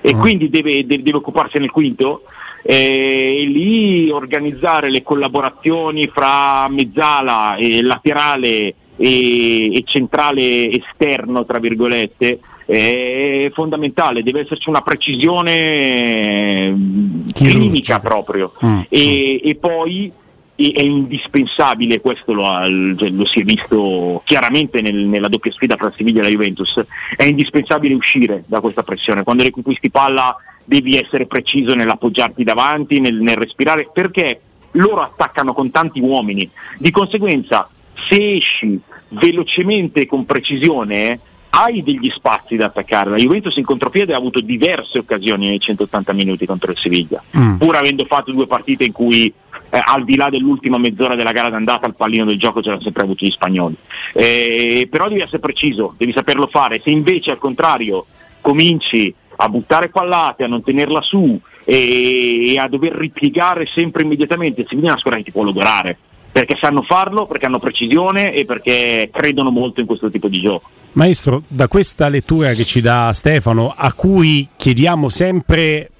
E 0.00 0.14
mm. 0.14 0.20
quindi 0.20 0.50
deve, 0.50 0.84
deve, 0.84 1.02
deve 1.02 1.16
occuparsi 1.16 1.58
nel 1.58 1.70
quinto 1.70 2.22
e 2.64 3.44
lì 3.48 4.08
organizzare 4.10 4.88
le 4.88 5.02
collaborazioni 5.02 6.06
fra 6.06 6.68
mezzala 6.68 7.56
e 7.56 7.82
laterale 7.82 8.74
e, 8.96 9.74
e 9.76 9.82
centrale 9.84 10.70
esterno, 10.70 11.44
tra 11.44 11.58
virgolette, 11.58 12.38
è 12.72 13.50
fondamentale, 13.52 14.22
deve 14.22 14.40
esserci 14.40 14.70
una 14.70 14.80
precisione 14.80 16.70
mm, 16.70 17.26
clinica 17.34 17.98
proprio 17.98 18.52
mm. 18.64 18.80
E, 18.88 19.40
e, 19.44 19.54
poi 19.56 20.10
è 20.54 20.80
indispensabile, 20.80 22.00
questo 22.00 22.32
lo, 22.32 22.46
ha, 22.46 22.64
cioè, 22.64 23.10
lo, 23.10 23.26
si 23.26 23.40
è 23.40 23.42
visto 23.42 24.22
chiaramente 24.24 24.80
nel, 24.80 24.96
nella 24.96 25.28
doppia 25.28 25.52
sfida 25.52 25.76
tra 25.76 25.92
Siviglia 25.94 26.20
e 26.20 26.22
la 26.22 26.28
Juventus, 26.30 26.82
è 27.14 27.24
indispensabile 27.24 27.94
uscire 27.94 28.44
da 28.46 28.60
questa 28.60 28.82
pressione. 28.82 29.22
Quando 29.22 29.42
riconquisti 29.42 29.90
palla 29.90 30.34
devi 30.64 30.96
essere 30.96 31.26
preciso 31.26 31.74
nell'appoggiarti 31.74 32.42
davanti, 32.42 33.00
nel, 33.00 33.16
nel 33.16 33.36
respirare, 33.36 33.90
perché 33.92 34.40
loro 34.72 35.02
attaccano 35.02 35.52
con 35.52 35.70
tanti 35.70 36.00
uomini. 36.00 36.48
Di 36.78 36.90
conseguenza, 36.90 37.68
se 38.08 38.34
esci 38.34 38.80
velocemente 39.08 40.02
e 40.02 40.06
con 40.06 40.24
precisione, 40.24 41.18
hai 41.54 41.82
degli 41.82 42.10
spazi 42.10 42.56
da 42.56 42.66
attaccare. 42.66 43.10
La 43.10 43.16
Juventus 43.16 43.56
in 43.56 43.64
contropiede 43.64 44.14
ha 44.14 44.16
avuto 44.16 44.40
diverse 44.40 44.98
occasioni 44.98 45.48
nei 45.48 45.60
180 45.60 46.12
minuti 46.12 46.46
contro 46.46 46.70
il 46.70 46.78
Siviglia, 46.78 47.22
mm. 47.36 47.56
pur 47.56 47.76
avendo 47.76 48.04
fatto 48.06 48.32
due 48.32 48.46
partite 48.46 48.84
in 48.84 48.92
cui 48.92 49.32
eh, 49.70 49.82
al 49.84 50.04
di 50.04 50.16
là 50.16 50.30
dell'ultima 50.30 50.78
mezz'ora 50.78 51.14
della 51.14 51.32
gara 51.32 51.50
d'andata 51.50 51.86
il 51.86 51.94
pallino 51.94 52.24
del 52.24 52.38
gioco 52.38 52.62
ce 52.62 52.70
l'hanno 52.70 52.80
sempre 52.80 53.02
avuto 53.02 53.26
gli 53.26 53.30
spagnoli. 53.30 53.76
Eh, 54.14 54.88
però 54.90 55.08
devi 55.08 55.20
essere 55.20 55.40
preciso, 55.40 55.94
devi 55.96 56.12
saperlo 56.12 56.46
fare. 56.46 56.80
Se 56.80 56.90
invece 56.90 57.32
al 57.32 57.38
contrario 57.38 58.06
cominci 58.40 59.14
a 59.36 59.48
buttare 59.48 59.88
pallate, 59.88 60.44
a 60.44 60.48
non 60.48 60.62
tenerla 60.62 61.02
su 61.02 61.38
e, 61.64 62.52
e 62.52 62.58
a 62.58 62.66
dover 62.66 62.92
ripiegare 62.92 63.66
sempre 63.66 64.02
immediatamente, 64.02 64.62
il 64.62 64.66
Siviglia 64.68 64.88
è 64.88 64.90
una 64.90 64.98
squadra 64.98 65.20
che 65.20 65.26
ti 65.26 65.32
può 65.32 65.42
logorare 65.42 65.98
perché 66.32 66.56
sanno 66.58 66.82
farlo, 66.82 67.26
perché 67.26 67.46
hanno 67.46 67.58
precisione 67.58 68.32
e 68.32 68.44
perché 68.46 69.10
credono 69.12 69.50
molto 69.50 69.80
in 69.80 69.86
questo 69.86 70.10
tipo 70.10 70.28
di 70.28 70.40
gioco. 70.40 70.70
Maestro, 70.92 71.42
da 71.46 71.68
questa 71.68 72.08
lettura 72.08 72.52
che 72.54 72.64
ci 72.64 72.80
dà 72.80 73.12
Stefano, 73.12 73.72
a 73.76 73.92
cui 73.92 74.48
chiediamo 74.56 75.08
sempre 75.08 75.91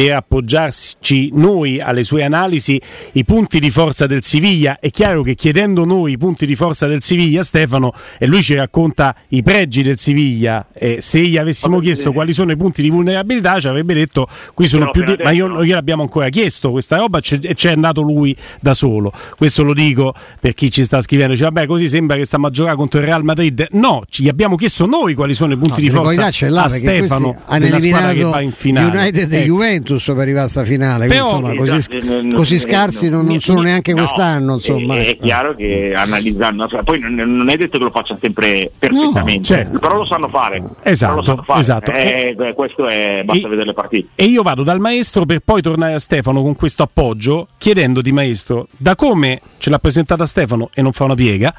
per 0.00 0.12
appoggiarci 0.14 1.32
noi 1.34 1.78
alle 1.78 2.04
sue 2.04 2.24
analisi 2.24 2.80
i 3.12 3.24
punti 3.26 3.60
di 3.60 3.70
forza 3.70 4.06
del 4.06 4.24
Siviglia. 4.24 4.78
È 4.80 4.90
chiaro 4.90 5.22
che 5.22 5.34
chiedendo 5.34 5.84
noi 5.84 6.12
i 6.12 6.16
punti 6.16 6.46
di 6.46 6.56
forza 6.56 6.86
del 6.86 7.02
Siviglia, 7.02 7.42
Stefano, 7.42 7.92
e 8.18 8.26
lui 8.26 8.42
ci 8.42 8.54
racconta 8.54 9.14
i 9.28 9.42
pregi 9.42 9.82
del 9.82 9.98
Siviglia, 9.98 10.68
e 10.72 11.02
se 11.02 11.20
gli 11.20 11.36
avessimo 11.36 11.74
Vabbè, 11.74 11.84
chiesto 11.84 12.08
sì. 12.08 12.14
quali 12.14 12.32
sono 12.32 12.50
i 12.50 12.56
punti 12.56 12.80
di 12.80 12.88
vulnerabilità, 12.88 13.60
ci 13.60 13.68
avrebbe 13.68 13.92
detto 13.92 14.26
qui 14.54 14.66
sono 14.66 14.84
no, 14.84 14.90
più 14.90 15.02
di... 15.02 15.16
ma 15.22 15.32
io, 15.32 15.48
non 15.48 15.64
gliel'abbiamo 15.64 16.00
ancora 16.00 16.30
chiesto 16.30 16.70
questa 16.70 16.96
roba 16.96 17.18
e 17.18 17.54
c'è 17.54 17.70
andato 17.70 18.00
lui 18.00 18.34
da 18.58 18.72
solo. 18.72 19.12
Questo 19.36 19.62
lo 19.62 19.74
dico 19.74 20.14
per 20.40 20.54
chi 20.54 20.70
ci 20.70 20.82
sta 20.82 21.02
scrivendo, 21.02 21.34
dice 21.34 21.44
vabbè 21.44 21.66
così 21.66 21.90
sembra 21.90 22.16
che 22.16 22.24
stiamo 22.24 22.46
a 22.46 22.50
giocare 22.50 22.76
contro 22.76 23.00
il 23.00 23.04
Real 23.04 23.22
Madrid. 23.22 23.66
No, 23.72 24.04
ci 24.08 24.26
abbiamo 24.28 24.56
chiesto 24.56 24.86
noi 24.86 25.12
quali 25.12 25.34
sono 25.34 25.52
i 25.52 25.58
punti 25.58 25.82
no, 25.82 25.88
di 25.88 25.94
forza 25.94 26.48
là, 26.48 26.62
a 26.62 26.68
Stefano 26.70 27.38
hanno 27.44 27.66
eliminato 27.66 28.14
che 28.14 28.22
va 28.22 28.40
in 28.40 28.52
finale. 28.52 28.98
United 28.98 29.30
e 29.32 29.36
ecco. 29.36 29.46
Juventus 29.46 29.89
per 29.98 30.22
arrivare 30.22 30.46
a 30.46 30.48
sta 30.48 30.64
finale. 30.64 31.06
Però, 31.06 31.24
insomma, 31.24 31.54
così, 31.54 31.76
esatto, 31.76 32.36
così, 32.36 32.58
scarsi 32.58 33.08
non, 33.08 33.26
non 33.26 33.40
sono 33.40 33.62
neanche 33.62 33.92
no, 33.92 33.98
quest'anno. 33.98 34.54
Insomma. 34.54 34.96
È, 34.96 35.06
è 35.06 35.16
chiaro 35.16 35.54
che 35.54 35.92
analizzando, 35.94 36.68
poi 36.84 36.98
non, 36.98 37.14
non, 37.14 37.48
è 37.48 37.56
detto 37.56 37.78
che 37.78 37.84
lo 37.84 37.90
facciano 37.90 38.18
sempre 38.20 38.70
perfettamente, 38.78 39.54
no, 39.54 39.62
certo. 39.62 39.78
però 39.78 39.96
lo 39.96 40.04
sanno 40.04 40.28
fare. 40.28 40.62
Esatto, 40.82 41.24
sanno 41.24 41.42
fare. 41.42 41.60
esatto. 41.60 41.92
Eh, 41.92 42.36
e, 42.38 42.54
questo 42.54 42.86
è, 42.86 43.22
basta 43.24 43.46
e, 43.46 43.50
vedere 43.50 43.66
le 43.66 43.74
partite. 43.74 44.08
E 44.14 44.24
io 44.24 44.42
vado 44.42 44.62
dal 44.62 44.78
maestro 44.78 45.24
per 45.24 45.40
poi 45.40 45.62
tornare 45.62 45.94
a 45.94 45.98
Stefano 45.98 46.42
con 46.42 46.54
questo 46.56 46.82
appoggio, 46.82 47.48
chiedendo 47.58 48.00
di 48.00 48.12
maestro, 48.12 48.68
da 48.76 48.94
come 48.94 49.40
ce 49.58 49.70
l'ha 49.70 49.78
presentata 49.78 50.26
Stefano 50.26 50.70
e 50.74 50.82
non 50.82 50.92
fa 50.92 51.04
una 51.04 51.14
piega 51.14 51.54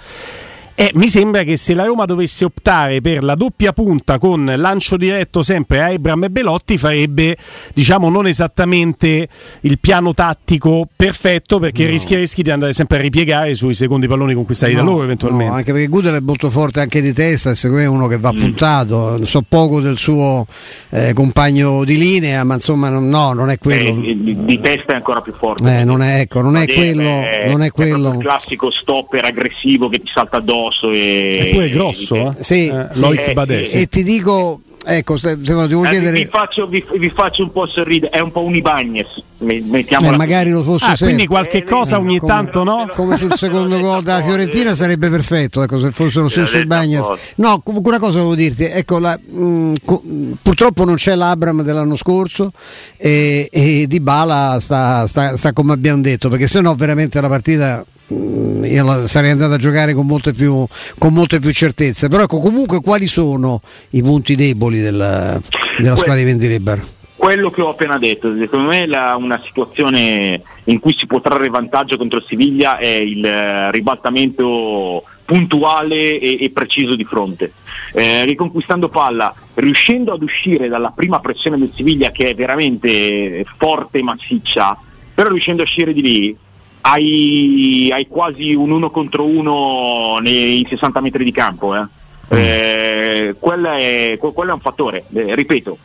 eh, 0.76 0.92
mi 0.96 1.10
sembra 1.10 1.44
che 1.44 1.58
se 1.58 1.74
la 1.74 1.84
Roma 1.84 2.06
dovesse 2.06 2.46
optare 2.46 3.02
per 3.02 3.24
la 3.24 3.36
doppia 3.36 3.74
punta 3.74 4.18
con 4.18 4.52
lancio 4.56 4.96
diretto 4.96 5.44
sempre 5.44 5.82
a 5.82 5.90
Ebram 5.92 6.24
e 6.24 6.30
Belotti 6.30 6.78
farebbe 6.78 7.36
diciamo 7.74 8.10
non 8.10 8.26
esattamente 8.26 9.28
il 9.62 9.80
piano 9.80 10.14
tattico 10.14 10.88
perfetto 10.96 11.60
perché 11.60 11.84
no. 11.84 11.90
rischieresti 11.90 12.42
di 12.42 12.52
andare 12.52 12.74
sempre 12.74 12.98
a 12.98 13.02
ripiegare 13.02 13.54
sui 13.54 13.76
secondi 13.76 14.08
palloni 14.08 14.34
conquistati 14.34 14.74
no, 14.74 14.80
da 14.80 14.86
loro 14.86 15.04
eventualmente. 15.04 15.52
No, 15.52 15.58
anche 15.58 15.72
perché 15.74 15.88
Gudel 15.88 16.16
è 16.16 16.22
molto 16.22 16.50
forte 16.50 16.80
anche 16.80 17.02
di 17.02 17.14
testa 17.14 17.54
secondo 17.54 17.82
me 17.82 17.88
è 17.88 17.90
uno 17.90 18.08
che 18.08 18.18
va 18.18 18.32
mm. 18.32 18.40
puntato, 18.40 19.26
so 19.26 19.44
poco 19.48 19.82
del 19.82 19.98
suo 19.98 20.46
eh, 20.90 21.14
compagno 21.14 21.84
di 21.84 21.98
linea 21.98 22.44
ma 22.44 22.56
insomma 22.56 22.90
no, 22.90 23.34
non 23.34 23.50
è 23.50 23.58
quello. 23.58 23.90
Eh, 23.90 24.18
di, 24.20 24.46
di, 24.46 24.60
testa 24.60 24.94
è 24.94 24.96
ancora 24.96 25.22
più 25.22 25.34
forte. 25.34 25.80
Eh, 25.80 25.84
non 25.84 26.02
è, 26.02 26.22
ecco, 26.22 26.42
non 26.42 26.56
è 26.56 26.66
quello, 26.66 27.02
è, 27.02 27.48
non 27.50 27.62
è 27.62 27.72
quello. 27.72 28.14
il 28.14 28.20
classico 28.20 28.72
stopper 28.72 29.26
aggressivo 29.26 29.90
che 29.90 30.00
ti 30.00 30.10
salta 30.14 30.38
addosso 30.38 30.61
grosso 30.62 30.92
e, 30.92 31.48
e 31.48 31.52
poi 31.54 31.66
è 31.66 31.70
grosso, 31.70 32.16
e, 32.16 32.20
eh? 32.20 32.44
Sì, 32.44 32.68
eh, 32.68 32.88
sì, 32.94 33.78
e, 33.78 33.82
e 33.82 33.88
ti 33.88 34.04
dico 34.04 34.62
Ecco, 34.84 35.16
se, 35.18 35.38
se 35.44 35.68
devo 35.68 35.82
chiedere... 35.84 36.18
vi, 36.18 36.26
faccio, 36.26 36.66
vi, 36.66 36.84
vi, 36.98 37.10
faccio, 37.10 37.44
un 37.44 37.52
po' 37.52 37.68
sorridere, 37.68 38.12
è 38.12 38.20
un 38.20 38.32
po' 38.32 38.42
un 38.42 38.56
Ibagnez. 39.42 40.14
Eh, 40.14 40.18
magari 40.18 40.52
lo 40.52 40.62
fosse 40.64 40.86
ah, 40.86 40.96
quindi 40.98 41.26
qualche 41.26 41.58
eh, 41.58 41.64
cosa 41.64 41.98
ogni 41.98 42.20
come, 42.20 42.32
tanto, 42.32 42.64
no? 42.64 42.90
Come 42.94 43.18
sul 43.18 43.34
secondo 43.34 43.78
gol 43.82 44.04
della 44.04 44.22
Fiorentina 44.22 44.76
sarebbe 44.76 45.10
perfetto, 45.10 45.64
ecco, 45.64 45.80
se 45.80 45.92
fosse 45.92 46.20
lo 46.20 46.30
stesso 46.30 46.58
Ibagnez. 46.58 47.08
No, 47.36 47.60
comunque 47.62 47.92
una 47.92 48.00
cosa 48.00 48.20
devo 48.20 48.36
dirti, 48.36 48.66
ecco, 48.66 49.00
la, 49.00 49.18
mh, 49.18 49.74
co- 49.84 50.04
purtroppo 50.42 50.86
non 50.86 50.96
c'è 50.96 51.16
l'Abram 51.16 51.64
dell'anno 51.64 51.96
scorso 51.96 52.52
e, 52.98 53.50
e 53.52 53.86
Di 53.88 54.00
Bala 54.00 54.58
sta, 54.60 55.08
sta, 55.08 55.36
sta 55.38 55.54
come 55.54 55.74
abbiamo 55.74 56.02
detto, 56.02 56.30
perché 56.30 56.48
se 56.48 56.62
no 56.62 56.76
veramente 56.76 57.20
la 57.20 57.28
partita 57.28 57.86
Mm, 58.14 58.66
io 58.66 59.08
sarei 59.08 59.32
andato 59.32 59.54
a 59.54 59.58
giocare 59.58 59.94
con 59.94 60.06
molte, 60.06 60.34
più, 60.34 60.66
con 60.98 61.14
molte 61.14 61.40
più 61.40 61.52
certezze. 61.52 62.10
Però 62.10 62.24
ecco, 62.24 62.40
comunque 62.40 62.82
quali 62.82 63.08
sono 63.08 63.62
i 63.92 64.02
punti 64.02 64.36
deboli 64.36 64.82
della, 64.82 65.40
della 65.78 65.96
squadra 65.96 66.16
di 66.16 66.24
Vendilibar? 66.26 66.86
Quello 67.22 67.52
che 67.52 67.62
ho 67.62 67.70
appena 67.70 68.00
detto, 68.00 68.36
secondo 68.36 68.70
me 68.70 68.88
la, 68.88 69.16
una 69.16 69.40
situazione 69.46 70.42
in 70.64 70.80
cui 70.80 70.96
si 70.98 71.06
può 71.06 71.22
trarre 71.22 71.50
vantaggio 71.50 71.96
contro 71.96 72.20
Siviglia 72.20 72.80
è 72.80 72.88
il 72.88 73.24
eh, 73.24 73.70
ribaltamento 73.70 75.04
puntuale 75.24 76.18
e, 76.18 76.40
e, 76.42 76.50
preciso 76.50 76.96
di 76.96 77.04
fronte. 77.04 77.54
Eh, 77.94 78.26
riconquistando 78.26 78.90
palla, 78.90 79.32
riuscendo 79.54 80.14
ad 80.14 80.24
uscire 80.24 80.68
dalla 80.68 80.92
prima 80.96 81.20
pressione 81.20 81.60
del 81.60 81.72
Siviglia 81.72 82.10
che 82.10 82.30
è 82.30 82.34
veramente 82.34 83.46
forte 83.56 84.00
e 84.00 84.04
massiccia, 84.04 84.76
però 85.14 85.30
riuscendo 85.30 85.62
a 85.62 85.66
uscire 85.66 85.94
di 85.94 86.02
lì, 86.02 86.36
hai, 86.82 87.92
hai, 87.94 88.08
quasi 88.08 88.56
un 88.56 88.72
uno 88.72 88.90
contro 88.90 89.26
uno 89.26 90.18
nei 90.24 90.66
60 90.68 91.00
metri 91.02 91.24
di 91.24 91.32
campo. 91.32 91.76
Eh. 91.76 91.82
Mm. 92.34 92.38
Eh, 92.38 93.36
quello, 93.38 93.74
è, 93.74 94.18
quello, 94.20 94.50
è, 94.50 94.54
un 94.56 94.60
fattore, 94.60 95.04
eh, 95.14 95.36
ripeto. 95.36 95.78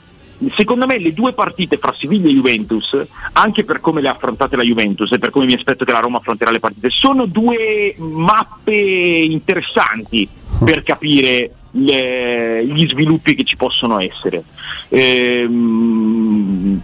Secondo 0.55 0.87
me 0.87 0.99
le 0.99 1.13
due 1.13 1.33
partite 1.33 1.79
fra 1.79 1.93
Siviglia 1.93 2.29
e 2.29 2.35
Juventus, 2.35 2.97
anche 3.33 3.65
per 3.65 3.81
come 3.81 4.01
le 4.01 4.09
ha 4.09 4.13
affrontate 4.13 4.57
la 4.57 4.63
Juventus 4.63 5.11
e 5.13 5.19
per 5.19 5.31
come 5.31 5.47
mi 5.47 5.55
aspetto 5.55 5.85
che 5.85 5.93
la 5.93 6.01
Roma 6.01 6.19
affronterà 6.19 6.51
le 6.51 6.61
partite, 6.61 6.91
sono 6.91 7.27
due 7.27 7.95
mappe 7.99 8.75
interessanti 8.75 10.29
per 10.65 10.83
capire 10.83 11.51
le, 11.71 12.65
gli 12.67 12.87
sviluppi 12.89 13.35
che 13.35 13.45
ci 13.45 13.57
possono 13.57 14.01
essere. 14.01 14.45
Ehm, 14.89 16.81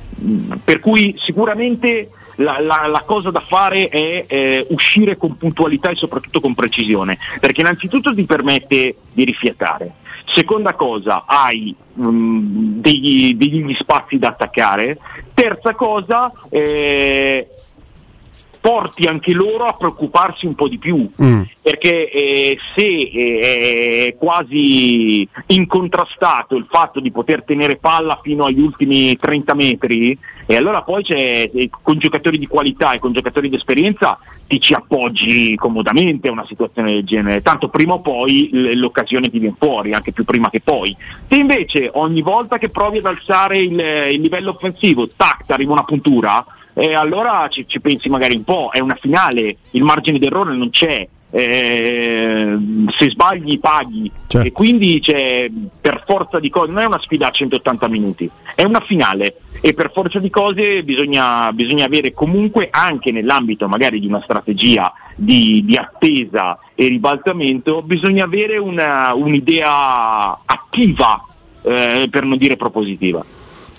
per 0.64 0.80
cui 0.80 1.14
sicuramente 1.18 2.08
la, 2.36 2.60
la, 2.60 2.86
la, 2.86 3.02
cosa 3.04 3.30
da 3.30 3.40
fare 3.40 3.88
è 3.88 4.24
eh, 4.26 4.66
uscire 4.70 5.16
con 5.16 5.36
puntualità 5.36 5.90
e 5.90 5.96
soprattutto 5.96 6.40
con 6.40 6.54
precisione, 6.54 7.18
perché 7.40 7.60
innanzitutto 7.60 8.14
ti 8.14 8.24
permette 8.24 8.96
di 9.12 9.24
rifiatare. 9.24 9.94
Seconda 10.24 10.74
cosa, 10.74 11.24
hai 11.26 11.74
mm, 12.00 12.80
degli, 12.80 13.34
degli, 13.34 13.74
spazi 13.74 14.18
da 14.18 14.28
attaccare. 14.28 14.98
Terza 15.34 15.74
cosa, 15.74 16.32
eh, 16.48 17.48
porti 18.62 19.06
anche 19.06 19.32
loro 19.32 19.64
a 19.64 19.74
preoccuparsi 19.74 20.46
un 20.46 20.54
po' 20.54 20.68
di 20.68 20.78
più, 20.78 21.10
mm. 21.20 21.42
perché 21.60 22.08
eh, 22.08 22.56
se 22.76 22.86
eh, 22.86 24.06
è 24.06 24.16
quasi 24.16 25.28
incontrastato 25.48 26.54
il 26.54 26.66
fatto 26.70 27.00
di 27.00 27.10
poter 27.10 27.42
tenere 27.42 27.74
palla 27.76 28.20
fino 28.22 28.44
agli 28.44 28.60
ultimi 28.60 29.16
30 29.16 29.54
metri, 29.54 30.16
e 30.46 30.56
allora 30.56 30.82
poi 30.82 31.02
c'è, 31.02 31.50
eh, 31.52 31.70
con 31.82 31.98
giocatori 31.98 32.38
di 32.38 32.46
qualità 32.46 32.92
e 32.92 33.00
con 33.00 33.12
giocatori 33.12 33.48
di 33.48 33.56
esperienza 33.56 34.16
ti 34.46 34.60
ci 34.60 34.74
appoggi 34.74 35.56
comodamente 35.56 36.28
a 36.28 36.32
una 36.32 36.44
situazione 36.44 36.92
del 36.92 37.04
genere, 37.04 37.42
tanto 37.42 37.68
prima 37.68 37.94
o 37.94 38.00
poi 38.00 38.48
l'occasione 38.76 39.28
ti 39.28 39.40
viene 39.40 39.56
fuori, 39.58 39.92
anche 39.92 40.12
più 40.12 40.24
prima 40.24 40.50
che 40.50 40.60
poi. 40.60 40.96
Se 41.26 41.34
invece 41.34 41.90
ogni 41.94 42.22
volta 42.22 42.58
che 42.58 42.68
provi 42.68 42.98
ad 42.98 43.06
alzare 43.06 43.58
il, 43.58 43.72
il 44.12 44.20
livello 44.20 44.50
offensivo, 44.50 45.08
tac, 45.08 45.46
ti 45.46 45.52
arriva 45.52 45.72
una 45.72 45.84
puntura, 45.84 46.46
eh, 46.74 46.94
allora 46.94 47.48
ci, 47.50 47.66
ci, 47.66 47.80
pensi 47.80 48.08
magari 48.08 48.36
un 48.36 48.44
po', 48.44 48.70
è 48.72 48.78
una 48.80 48.96
finale, 49.00 49.56
il 49.72 49.82
margine 49.82 50.18
d'errore 50.18 50.54
non 50.54 50.70
c'è, 50.70 51.06
eh, 51.34 52.58
se 52.94 53.10
sbagli 53.10 53.58
paghi 53.58 54.10
certo. 54.26 54.46
e 54.46 54.52
quindi 54.52 55.00
c'è 55.00 55.48
per 55.80 56.02
forza 56.06 56.38
di 56.38 56.50
cose, 56.50 56.70
non 56.70 56.82
è 56.82 56.86
una 56.86 57.00
sfida 57.00 57.28
a 57.28 57.30
180 57.30 57.88
minuti, 57.88 58.30
è 58.54 58.64
una 58.64 58.80
finale 58.80 59.36
e 59.60 59.72
per 59.74 59.90
forza 59.92 60.18
di 60.18 60.28
cose 60.28 60.82
bisogna, 60.82 61.52
bisogna 61.52 61.86
avere 61.86 62.12
comunque 62.12 62.68
anche 62.70 63.12
nell'ambito 63.12 63.66
magari 63.68 64.00
di 64.00 64.06
una 64.06 64.20
strategia 64.22 64.92
di, 65.14 65.62
di 65.64 65.76
attesa 65.76 66.58
e 66.74 66.88
ribaltamento, 66.88 67.82
bisogna 67.82 68.24
avere 68.24 68.58
una, 68.58 69.14
un'idea 69.14 70.38
attiva 70.44 71.24
eh, 71.62 72.08
per 72.10 72.24
non 72.24 72.36
dire 72.36 72.56
propositiva. 72.56 73.24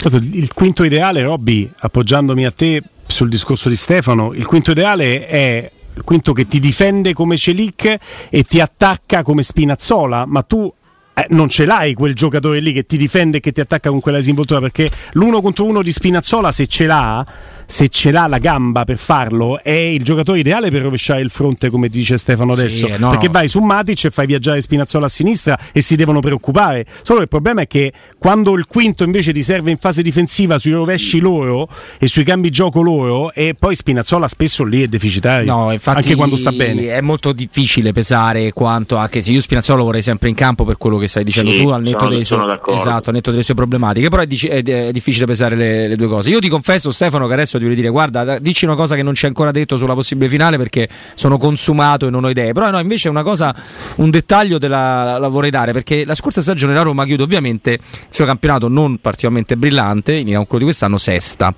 Il 0.09 0.51
quinto 0.53 0.83
ideale, 0.83 1.21
Robby, 1.21 1.69
appoggiandomi 1.75 2.45
a 2.45 2.51
te 2.51 2.81
sul 3.07 3.29
discorso 3.29 3.69
di 3.69 3.75
Stefano, 3.75 4.33
il 4.33 4.45
quinto 4.45 4.71
ideale 4.71 5.25
è 5.25 5.71
il 5.95 6.03
quinto 6.03 6.33
che 6.33 6.47
ti 6.47 6.59
difende 6.59 7.13
come 7.13 7.37
Celic 7.37 7.97
e 8.29 8.43
ti 8.43 8.59
attacca 8.59 9.23
come 9.23 9.43
Spinazzola, 9.43 10.25
ma 10.25 10.41
tu 10.41 10.71
eh, 11.13 11.27
non 11.29 11.47
ce 11.47 11.65
l'hai 11.65 11.93
quel 11.93 12.15
giocatore 12.15 12.59
lì 12.59 12.73
che 12.73 12.85
ti 12.85 12.97
difende 12.97 13.37
e 13.37 13.39
che 13.39 13.51
ti 13.51 13.61
attacca 13.61 13.89
con 13.89 13.99
quella 13.99 14.17
disinvoltura 14.17 14.59
perché 14.59 14.89
l'uno 15.11 15.41
contro 15.41 15.65
uno 15.65 15.83
di 15.83 15.91
Spinazzola 15.91 16.51
se 16.51 16.65
ce 16.65 16.85
l'ha 16.87 17.25
se 17.65 17.89
ce 17.89 18.11
l'ha 18.11 18.27
la 18.27 18.37
gamba 18.37 18.83
per 18.83 18.97
farlo, 18.97 19.61
è 19.61 19.71
il 19.71 20.03
giocatore 20.03 20.39
ideale 20.39 20.69
per 20.69 20.81
rovesciare 20.81 21.21
il 21.21 21.29
fronte, 21.29 21.69
come 21.69 21.89
dice 21.89 22.17
Stefano 22.17 22.53
adesso. 22.53 22.87
Sì, 22.87 22.93
no, 22.97 23.09
perché 23.09 23.29
vai 23.29 23.47
su 23.47 23.59
Matic 23.59 24.05
e 24.05 24.09
fai 24.11 24.25
viaggiare 24.25 24.61
Spinazzola 24.61 25.05
a 25.05 25.09
sinistra 25.09 25.57
e 25.71 25.81
si 25.81 25.95
devono 25.95 26.19
preoccupare. 26.19 26.85
Solo 27.01 27.21
il 27.21 27.27
problema 27.27 27.61
è 27.61 27.67
che 27.67 27.91
quando 28.17 28.53
il 28.55 28.65
quinto 28.67 29.03
invece 29.03 29.33
ti 29.33 29.43
serve 29.43 29.71
in 29.71 29.77
fase 29.77 30.01
difensiva 30.01 30.57
sui 30.57 30.71
rovesci 30.71 31.19
loro 31.19 31.67
e 31.97 32.07
sui 32.07 32.23
cambi 32.23 32.49
gioco 32.49 32.81
loro, 32.81 33.31
e 33.33 33.55
poi 33.57 33.75
Spinazzola 33.75 34.27
spesso 34.27 34.63
lì 34.63 34.83
è 34.83 34.87
deficitario. 34.87 35.51
No, 35.51 35.71
infatti 35.71 35.97
anche 35.97 36.15
quando 36.15 36.35
sta 36.35 36.51
bene. 36.51 36.87
È 36.87 37.01
molto 37.01 37.31
difficile 37.31 37.91
pesare 37.91 38.51
quanto, 38.53 38.95
anche 38.95 39.21
se 39.21 39.31
io 39.31 39.41
Spinazzola 39.41 39.79
lo 39.79 39.85
vorrei 39.85 40.01
sempre 40.01 40.29
in 40.29 40.35
campo 40.35 40.65
per 40.65 40.77
quello 40.77 40.97
che 40.97 41.07
stai 41.07 41.23
dicendo 41.23 41.51
sì, 41.51 41.61
tu, 41.61 41.69
al 41.69 41.81
netto, 41.81 42.07
dei 42.07 42.23
suoi, 42.23 42.57
esatto, 42.67 43.09
al 43.09 43.15
netto 43.15 43.31
delle 43.31 43.43
sue 43.43 43.53
problematiche. 43.53 44.09
Però 44.09 44.21
è, 44.21 44.27
è, 44.27 44.63
è 44.63 44.91
difficile 44.91 45.25
pesare 45.25 45.55
le, 45.55 45.87
le 45.87 45.95
due 45.95 46.07
cose. 46.07 46.29
Io 46.29 46.39
ti 46.39 46.49
confesso, 46.49 46.91
Stefano, 46.91 47.27
che 47.27 47.33
adesso 47.33 47.52
ti 47.57 47.63
voglio 47.63 47.75
dire 47.75 47.89
guarda, 47.89 48.37
dici 48.39 48.65
una 48.65 48.75
cosa 48.75 48.95
che 48.95 49.03
non 49.03 49.15
ci 49.15 49.25
hai 49.25 49.29
ancora 49.29 49.51
detto 49.51 49.77
sulla 49.77 49.93
possibile 49.93 50.29
finale 50.29 50.57
perché 50.57 50.87
sono 51.15 51.37
consumato 51.37 52.07
e 52.07 52.09
non 52.09 52.23
ho 52.23 52.29
idee. 52.29 52.53
Però 52.53 52.69
no, 52.69 52.79
invece 52.79 53.09
una 53.09 53.23
cosa, 53.23 53.55
un 53.97 54.09
dettaglio 54.09 54.57
te 54.57 54.67
la, 54.67 55.17
la 55.17 55.27
vorrei 55.27 55.49
dare 55.49 55.71
perché 55.71 56.05
la 56.05 56.15
scorsa 56.15 56.41
stagione 56.41 56.73
la 56.73 56.81
Roma 56.81 57.05
chiude 57.05 57.23
ovviamente 57.23 57.71
il 57.71 57.79
suo 58.09 58.25
campionato 58.25 58.67
non 58.67 58.97
particolarmente 58.97 59.57
brillante, 59.57 60.13
in 60.13 60.25
quello 60.25 60.59
di 60.59 60.63
quest'anno 60.63 60.97
sesta. 60.97 61.53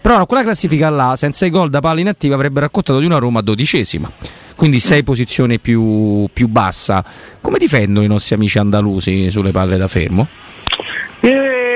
Però 0.00 0.24
quella 0.26 0.42
classifica 0.42 0.88
là, 0.90 1.14
senza 1.16 1.44
i 1.44 1.50
gol 1.50 1.70
da 1.70 1.80
palla 1.80 2.00
inattiva, 2.00 2.34
avrebbe 2.34 2.60
raccontato 2.60 3.00
di 3.00 3.06
una 3.06 3.18
Roma 3.18 3.40
dodicesima 3.40 4.10
quindi 4.58 4.80
sei 4.80 5.04
posizioni 5.04 5.60
più, 5.60 6.26
più, 6.32 6.48
bassa. 6.48 7.04
Come 7.40 7.58
difendono 7.58 8.04
i 8.04 8.08
nostri 8.08 8.34
amici 8.34 8.58
andalusi 8.58 9.30
sulle 9.30 9.52
palle 9.52 9.76
da 9.76 9.86
fermo? 9.86 10.26
Eh, 11.20 11.67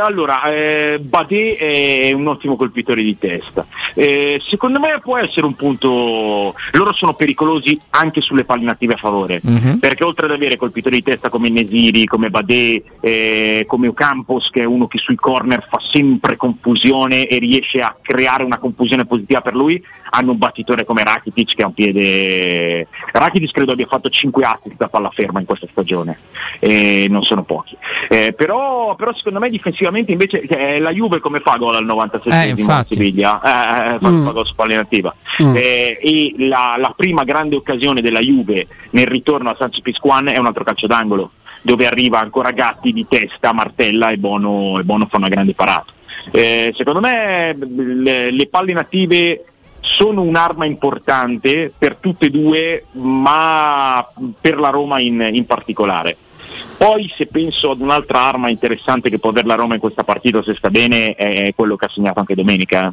allora, 0.00 0.42
eh, 0.52 0.98
Badé 1.00 1.56
è 1.56 2.12
un 2.12 2.26
ottimo 2.26 2.56
colpitore 2.56 3.02
di 3.02 3.16
testa. 3.18 3.66
Eh, 3.94 4.40
secondo 4.44 4.80
me 4.80 4.98
può 5.02 5.16
essere 5.16 5.46
un 5.46 5.54
punto. 5.54 6.54
Loro 6.72 6.92
sono 6.92 7.14
pericolosi 7.14 7.78
anche 7.90 8.20
sulle 8.20 8.44
palle 8.44 8.64
native 8.64 8.94
a 8.94 8.98
favore. 8.98 9.40
Uh-huh. 9.42 9.78
Perché 9.78 10.04
oltre 10.04 10.26
ad 10.26 10.32
avere 10.32 10.56
colpitori 10.56 10.96
di 10.96 11.02
testa 11.02 11.28
come 11.28 11.48
Nesiri, 11.48 12.06
come 12.06 12.30
Badé, 12.30 12.82
eh, 13.00 13.64
come 13.66 13.88
Ocampos, 13.88 14.50
che 14.50 14.62
è 14.62 14.64
uno 14.64 14.86
che 14.86 14.98
sui 14.98 15.16
corner 15.16 15.66
fa 15.68 15.78
sempre 15.90 16.36
confusione 16.36 17.26
e 17.26 17.38
riesce 17.38 17.80
a 17.80 17.94
creare 18.00 18.44
una 18.44 18.58
confusione 18.58 19.04
positiva 19.04 19.40
per 19.40 19.54
lui, 19.54 19.82
hanno 20.10 20.32
un 20.32 20.38
battitore 20.38 20.84
come 20.84 21.04
Rakitic 21.04 21.54
che 21.54 21.62
ha 21.62 21.66
un 21.66 21.74
piede 21.74 22.86
Rakitic 23.12 23.52
credo 23.52 23.72
abbia 23.72 23.86
fatto 23.86 24.08
5 24.08 24.44
assist 24.44 24.76
da 24.76 24.88
palla 24.88 25.10
ferma 25.10 25.40
in 25.40 25.46
questa 25.46 25.66
stagione 25.70 26.18
e 26.58 27.06
non 27.08 27.22
sono 27.22 27.42
pochi 27.42 27.76
eh, 28.08 28.34
però, 28.36 28.94
però, 28.96 29.14
secondo 29.14 29.38
me 29.38 29.50
difensivamente 29.50 29.89
invece 29.98 30.40
eh, 30.42 30.78
la 30.78 30.90
Juve 30.90 31.20
come 31.20 31.40
fa 31.40 31.56
gol 31.56 31.74
al 31.74 31.84
97 31.84 32.60
eh, 32.60 32.64
a 32.66 32.86
Siviglia 32.88 33.40
eh, 33.40 33.94
eh, 33.94 33.98
fa, 33.98 34.08
mm. 34.08 34.24
fa 34.24 34.30
gol 34.30 34.46
su 34.46 34.54
palla 34.54 34.76
nativa 34.76 35.14
mm. 35.42 35.54
Eh, 35.56 35.98
e 36.00 36.34
la, 36.38 36.76
la, 36.78 36.92
prima 36.96 37.24
grande 37.24 37.56
occasione 37.56 38.00
della 38.00 38.20
Juve 38.20 38.66
nel 38.90 39.06
ritorno 39.06 39.50
a 39.50 39.56
Sanchez 39.58 39.82
Pizjuan 39.82 40.28
è 40.28 40.38
un 40.38 40.46
altro 40.46 40.64
calcio 40.64 40.86
d'angolo 40.86 41.32
dove 41.62 41.86
arriva 41.86 42.20
ancora 42.20 42.52
Gatti 42.52 42.92
di 42.92 43.06
testa, 43.06 43.52
martella 43.52 44.10
e 44.10 44.16
Bono, 44.16 44.78
e 44.78 44.84
Bono 44.84 45.06
fa 45.06 45.18
una 45.18 45.28
grande 45.28 45.54
parata 45.54 45.92
eh, 46.30 46.72
secondo 46.76 47.00
me 47.00 47.56
le, 47.56 48.30
le 48.30 48.46
palle 48.46 48.72
native 48.72 49.44
sono 49.80 50.22
un'arma 50.22 50.64
importante 50.64 51.72
per 51.76 51.96
tutte 51.96 52.26
e 52.26 52.30
due, 52.30 52.84
ma 52.92 54.06
per 54.40 54.58
la 54.58 54.70
Roma 54.70 55.00
in, 55.00 55.28
in 55.32 55.46
particolare. 55.46 56.16
Poi 56.76 57.12
se 57.14 57.26
penso 57.26 57.70
ad 57.70 57.80
un'altra 57.80 58.20
arma 58.20 58.48
interessante 58.48 59.10
che 59.10 59.18
può 59.18 59.30
avere 59.30 59.46
la 59.46 59.54
Roma 59.54 59.74
in 59.74 59.80
questa 59.80 60.04
partita, 60.04 60.42
se 60.42 60.54
sta 60.54 60.70
bene, 60.70 61.14
è 61.14 61.52
quello 61.54 61.76
che 61.76 61.84
ha 61.84 61.88
segnato 61.88 62.20
anche 62.20 62.34
domenica. 62.34 62.92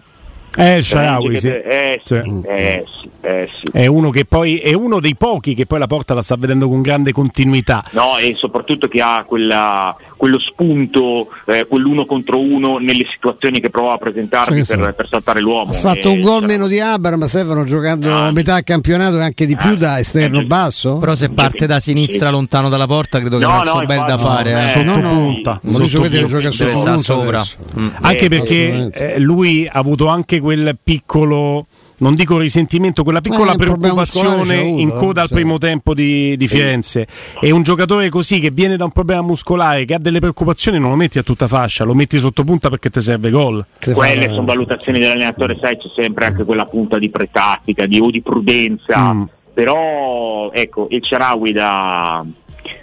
Eh, 0.58 0.82
Sharawi, 0.82 1.38
sì. 1.38 1.50
Eh, 1.50 2.02
sì, 2.04 2.16
eh, 2.16 2.84
sì, 2.86 3.10
eh, 3.22 3.50
sì. 3.52 3.70
È 3.72 3.86
uno 3.86 4.10
che 4.10 4.26
poi 4.26 4.58
è 4.58 4.74
uno 4.74 5.00
dei 5.00 5.16
pochi 5.16 5.54
che 5.54 5.68
poi 5.68 5.78
la 5.78 5.86
porta 5.86 6.16
la 6.16 6.24
sta 6.24 6.36
vedendo 6.36 6.68
con 6.68 6.82
grande 6.82 7.12
continuità. 7.12 7.84
No, 7.92 8.18
e 8.18 8.34
soprattutto 8.34 8.88
che 8.88 9.00
ha 9.00 9.24
quella, 9.28 9.96
quello 10.16 10.40
spunto, 10.40 11.28
eh, 11.46 11.68
quell'uno 11.68 12.08
contro 12.08 12.40
uno 12.40 12.80
nelle 12.80 13.06
situazioni 13.08 13.60
che 13.60 13.70
prova 13.70 13.94
a 13.94 13.98
presentarsi 13.98 14.76
per, 14.76 14.96
per, 14.96 15.08
saltare 15.08 15.42
l'uomo. 15.42 15.72
Ha 15.72 15.76
fatto 15.76 16.12
un 16.12 16.22
gol 16.22 16.46
meno 16.46 16.68
di 16.68 16.80
Abram, 16.80 17.24
Stefano 17.26 17.64
giocando 17.64 18.12
ah, 18.12 18.32
metà 18.32 18.60
campionato 18.62 19.18
e 19.18 19.22
anche 19.22 19.46
di 19.46 19.56
più 19.56 19.72
ah, 19.72 19.76
da 19.76 20.00
esterno 20.00 20.44
basso. 20.44 20.98
Però 20.98 21.14
se 21.14 21.30
parte 21.30 21.68
da 21.68 21.80
sinistra 21.80 22.32
lontano 22.32 22.68
dalla 22.68 22.88
porta 22.88 23.20
credo 23.20 23.38
che 23.38 23.46
no, 23.46 23.64
non 23.64 23.78
no, 23.80 23.86
bel 23.86 24.06
da 24.06 24.18
fare. 24.18 24.54
No, 24.54 24.60
eh. 24.60 24.66
Sotto 24.66 24.96
no, 24.96 25.10
punta. 25.10 25.60
No, 25.62 25.88
sotto 25.88 26.10
punta. 26.10 26.26
Gioca 26.26 26.52
sotto 26.52 26.98
sopra. 26.98 27.46
Mm. 27.78 27.88
Anche 28.02 28.26
eh, 28.26 28.30
perché 28.30 28.90
eh, 28.92 29.20
lui 29.20 29.68
ha 29.68 29.78
avuto 29.78 30.08
anche 30.08 30.40
quel 30.48 30.78
piccolo 30.82 31.66
non 31.98 32.16
dico 32.16 32.38
risentimento, 32.38 33.04
quella 33.04 33.20
piccola 33.20 33.52
eh, 33.52 33.58
preoccupazione 33.58 34.60
avuto, 34.60 34.82
in 34.82 34.90
coda 34.92 35.24
al 35.24 35.30
primo 35.30 35.58
tempo 35.58 35.94
di, 35.94 36.38
di 36.38 36.48
Firenze. 36.48 37.06
E 37.42 37.52
un 37.52 37.64
giocatore 37.64 38.08
così 38.08 38.40
che 38.40 38.50
viene 38.50 38.78
da 38.78 38.86
un 38.86 38.92
problema 38.92 39.24
muscolare, 39.24 39.84
che 39.84 39.96
ha 39.96 40.00
delle 40.00 40.20
preoccupazioni, 40.20 40.80
non 40.80 40.92
lo 40.92 40.96
metti 40.96 41.18
a 41.18 41.24
tutta 41.24 41.50
fascia, 41.50 41.84
lo 41.84 41.94
metti 41.94 42.18
sotto 42.20 42.46
punta 42.46 42.70
perché 42.70 42.90
ti 42.90 43.02
serve 43.02 43.30
gol. 43.30 43.66
Quelle 43.94 44.30
sono 44.30 44.46
valutazioni 44.46 45.00
dell'allenatore, 45.00 45.58
sai, 45.60 45.78
c'è 45.78 45.90
sempre 45.94 46.26
anche 46.26 46.46
quella 46.46 46.66
punta 46.66 46.98
di 46.98 47.10
pretattica 47.10 47.86
di, 47.86 48.00
o 48.00 48.10
di 48.10 48.22
prudenza. 48.22 49.14
Mm. 49.14 49.24
Però 49.54 50.52
ecco, 50.54 50.88
il 50.92 51.04
Cerawi 51.04 51.52
da 51.52 52.24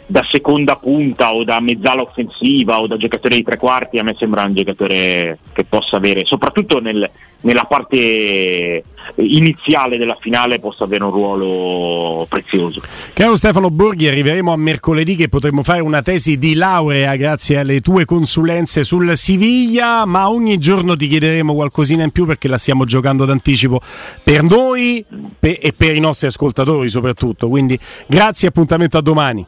da 0.07 0.25
seconda 0.31 0.77
punta 0.77 1.35
o 1.35 1.45
da 1.45 1.61
mezzala 1.61 2.03
offensiva 2.03 2.81
o 2.81 2.87
da 2.87 2.97
giocatore 2.97 3.37
di 3.37 3.43
tre 3.43 3.57
quarti 3.57 3.99
a 3.99 4.03
me 4.03 4.15
sembra 4.19 4.45
un 4.45 4.55
giocatore 4.55 5.39
che 5.53 5.65
possa 5.65 5.97
avere, 5.97 6.25
soprattutto 6.25 6.81
nel, 6.81 7.11
nella 7.45 7.65
parte 7.65 8.83
iniziale 9.17 9.97
della 9.97 10.17
finale, 10.21 10.59
possa 10.59 10.85
avere 10.85 11.05
un 11.05 11.11
ruolo 11.11 12.27
prezioso. 12.29 12.81
Caro 13.13 13.37
Stefano 13.37 13.71
Borghi, 13.71 14.09
arriveremo 14.09 14.53
a 14.53 14.57
mercoledì 14.57 15.15
che 15.15 15.29
potremo 15.29 15.63
fare 15.63 15.81
una 15.81 16.03
tesi 16.03 16.39
di 16.39 16.55
laurea 16.55 17.15
grazie 17.17 17.59
alle 17.59 17.81
tue 17.81 18.05
consulenze 18.05 18.83
sul 18.83 19.17
Siviglia, 19.17 20.05
ma 20.05 20.31
ogni 20.31 20.59
giorno 20.59 20.97
ti 20.97 21.07
chiederemo 21.07 21.55
qualcosina 21.55 22.03
in 22.03 22.11
più 22.11 22.27
perché 22.27 22.49
la 22.49 22.59
stiamo 22.59 22.85
giocando 22.85 23.25
d'anticipo 23.25 23.81
per 24.23 24.43
noi 24.43 25.05
e 25.41 25.75
per 25.77 25.95
i 25.95 26.01
nostri 26.01 26.27
ascoltatori 26.27 26.89
soprattutto. 26.89 27.49
Quindi 27.49 27.79
grazie 28.07 28.49
appuntamento 28.49 28.99
a 28.99 29.03
domani. 29.03 29.47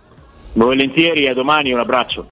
Volentieri, 0.52 1.26
a 1.26 1.34
domani, 1.34 1.72
un 1.72 1.80
abbraccio. 1.80 2.24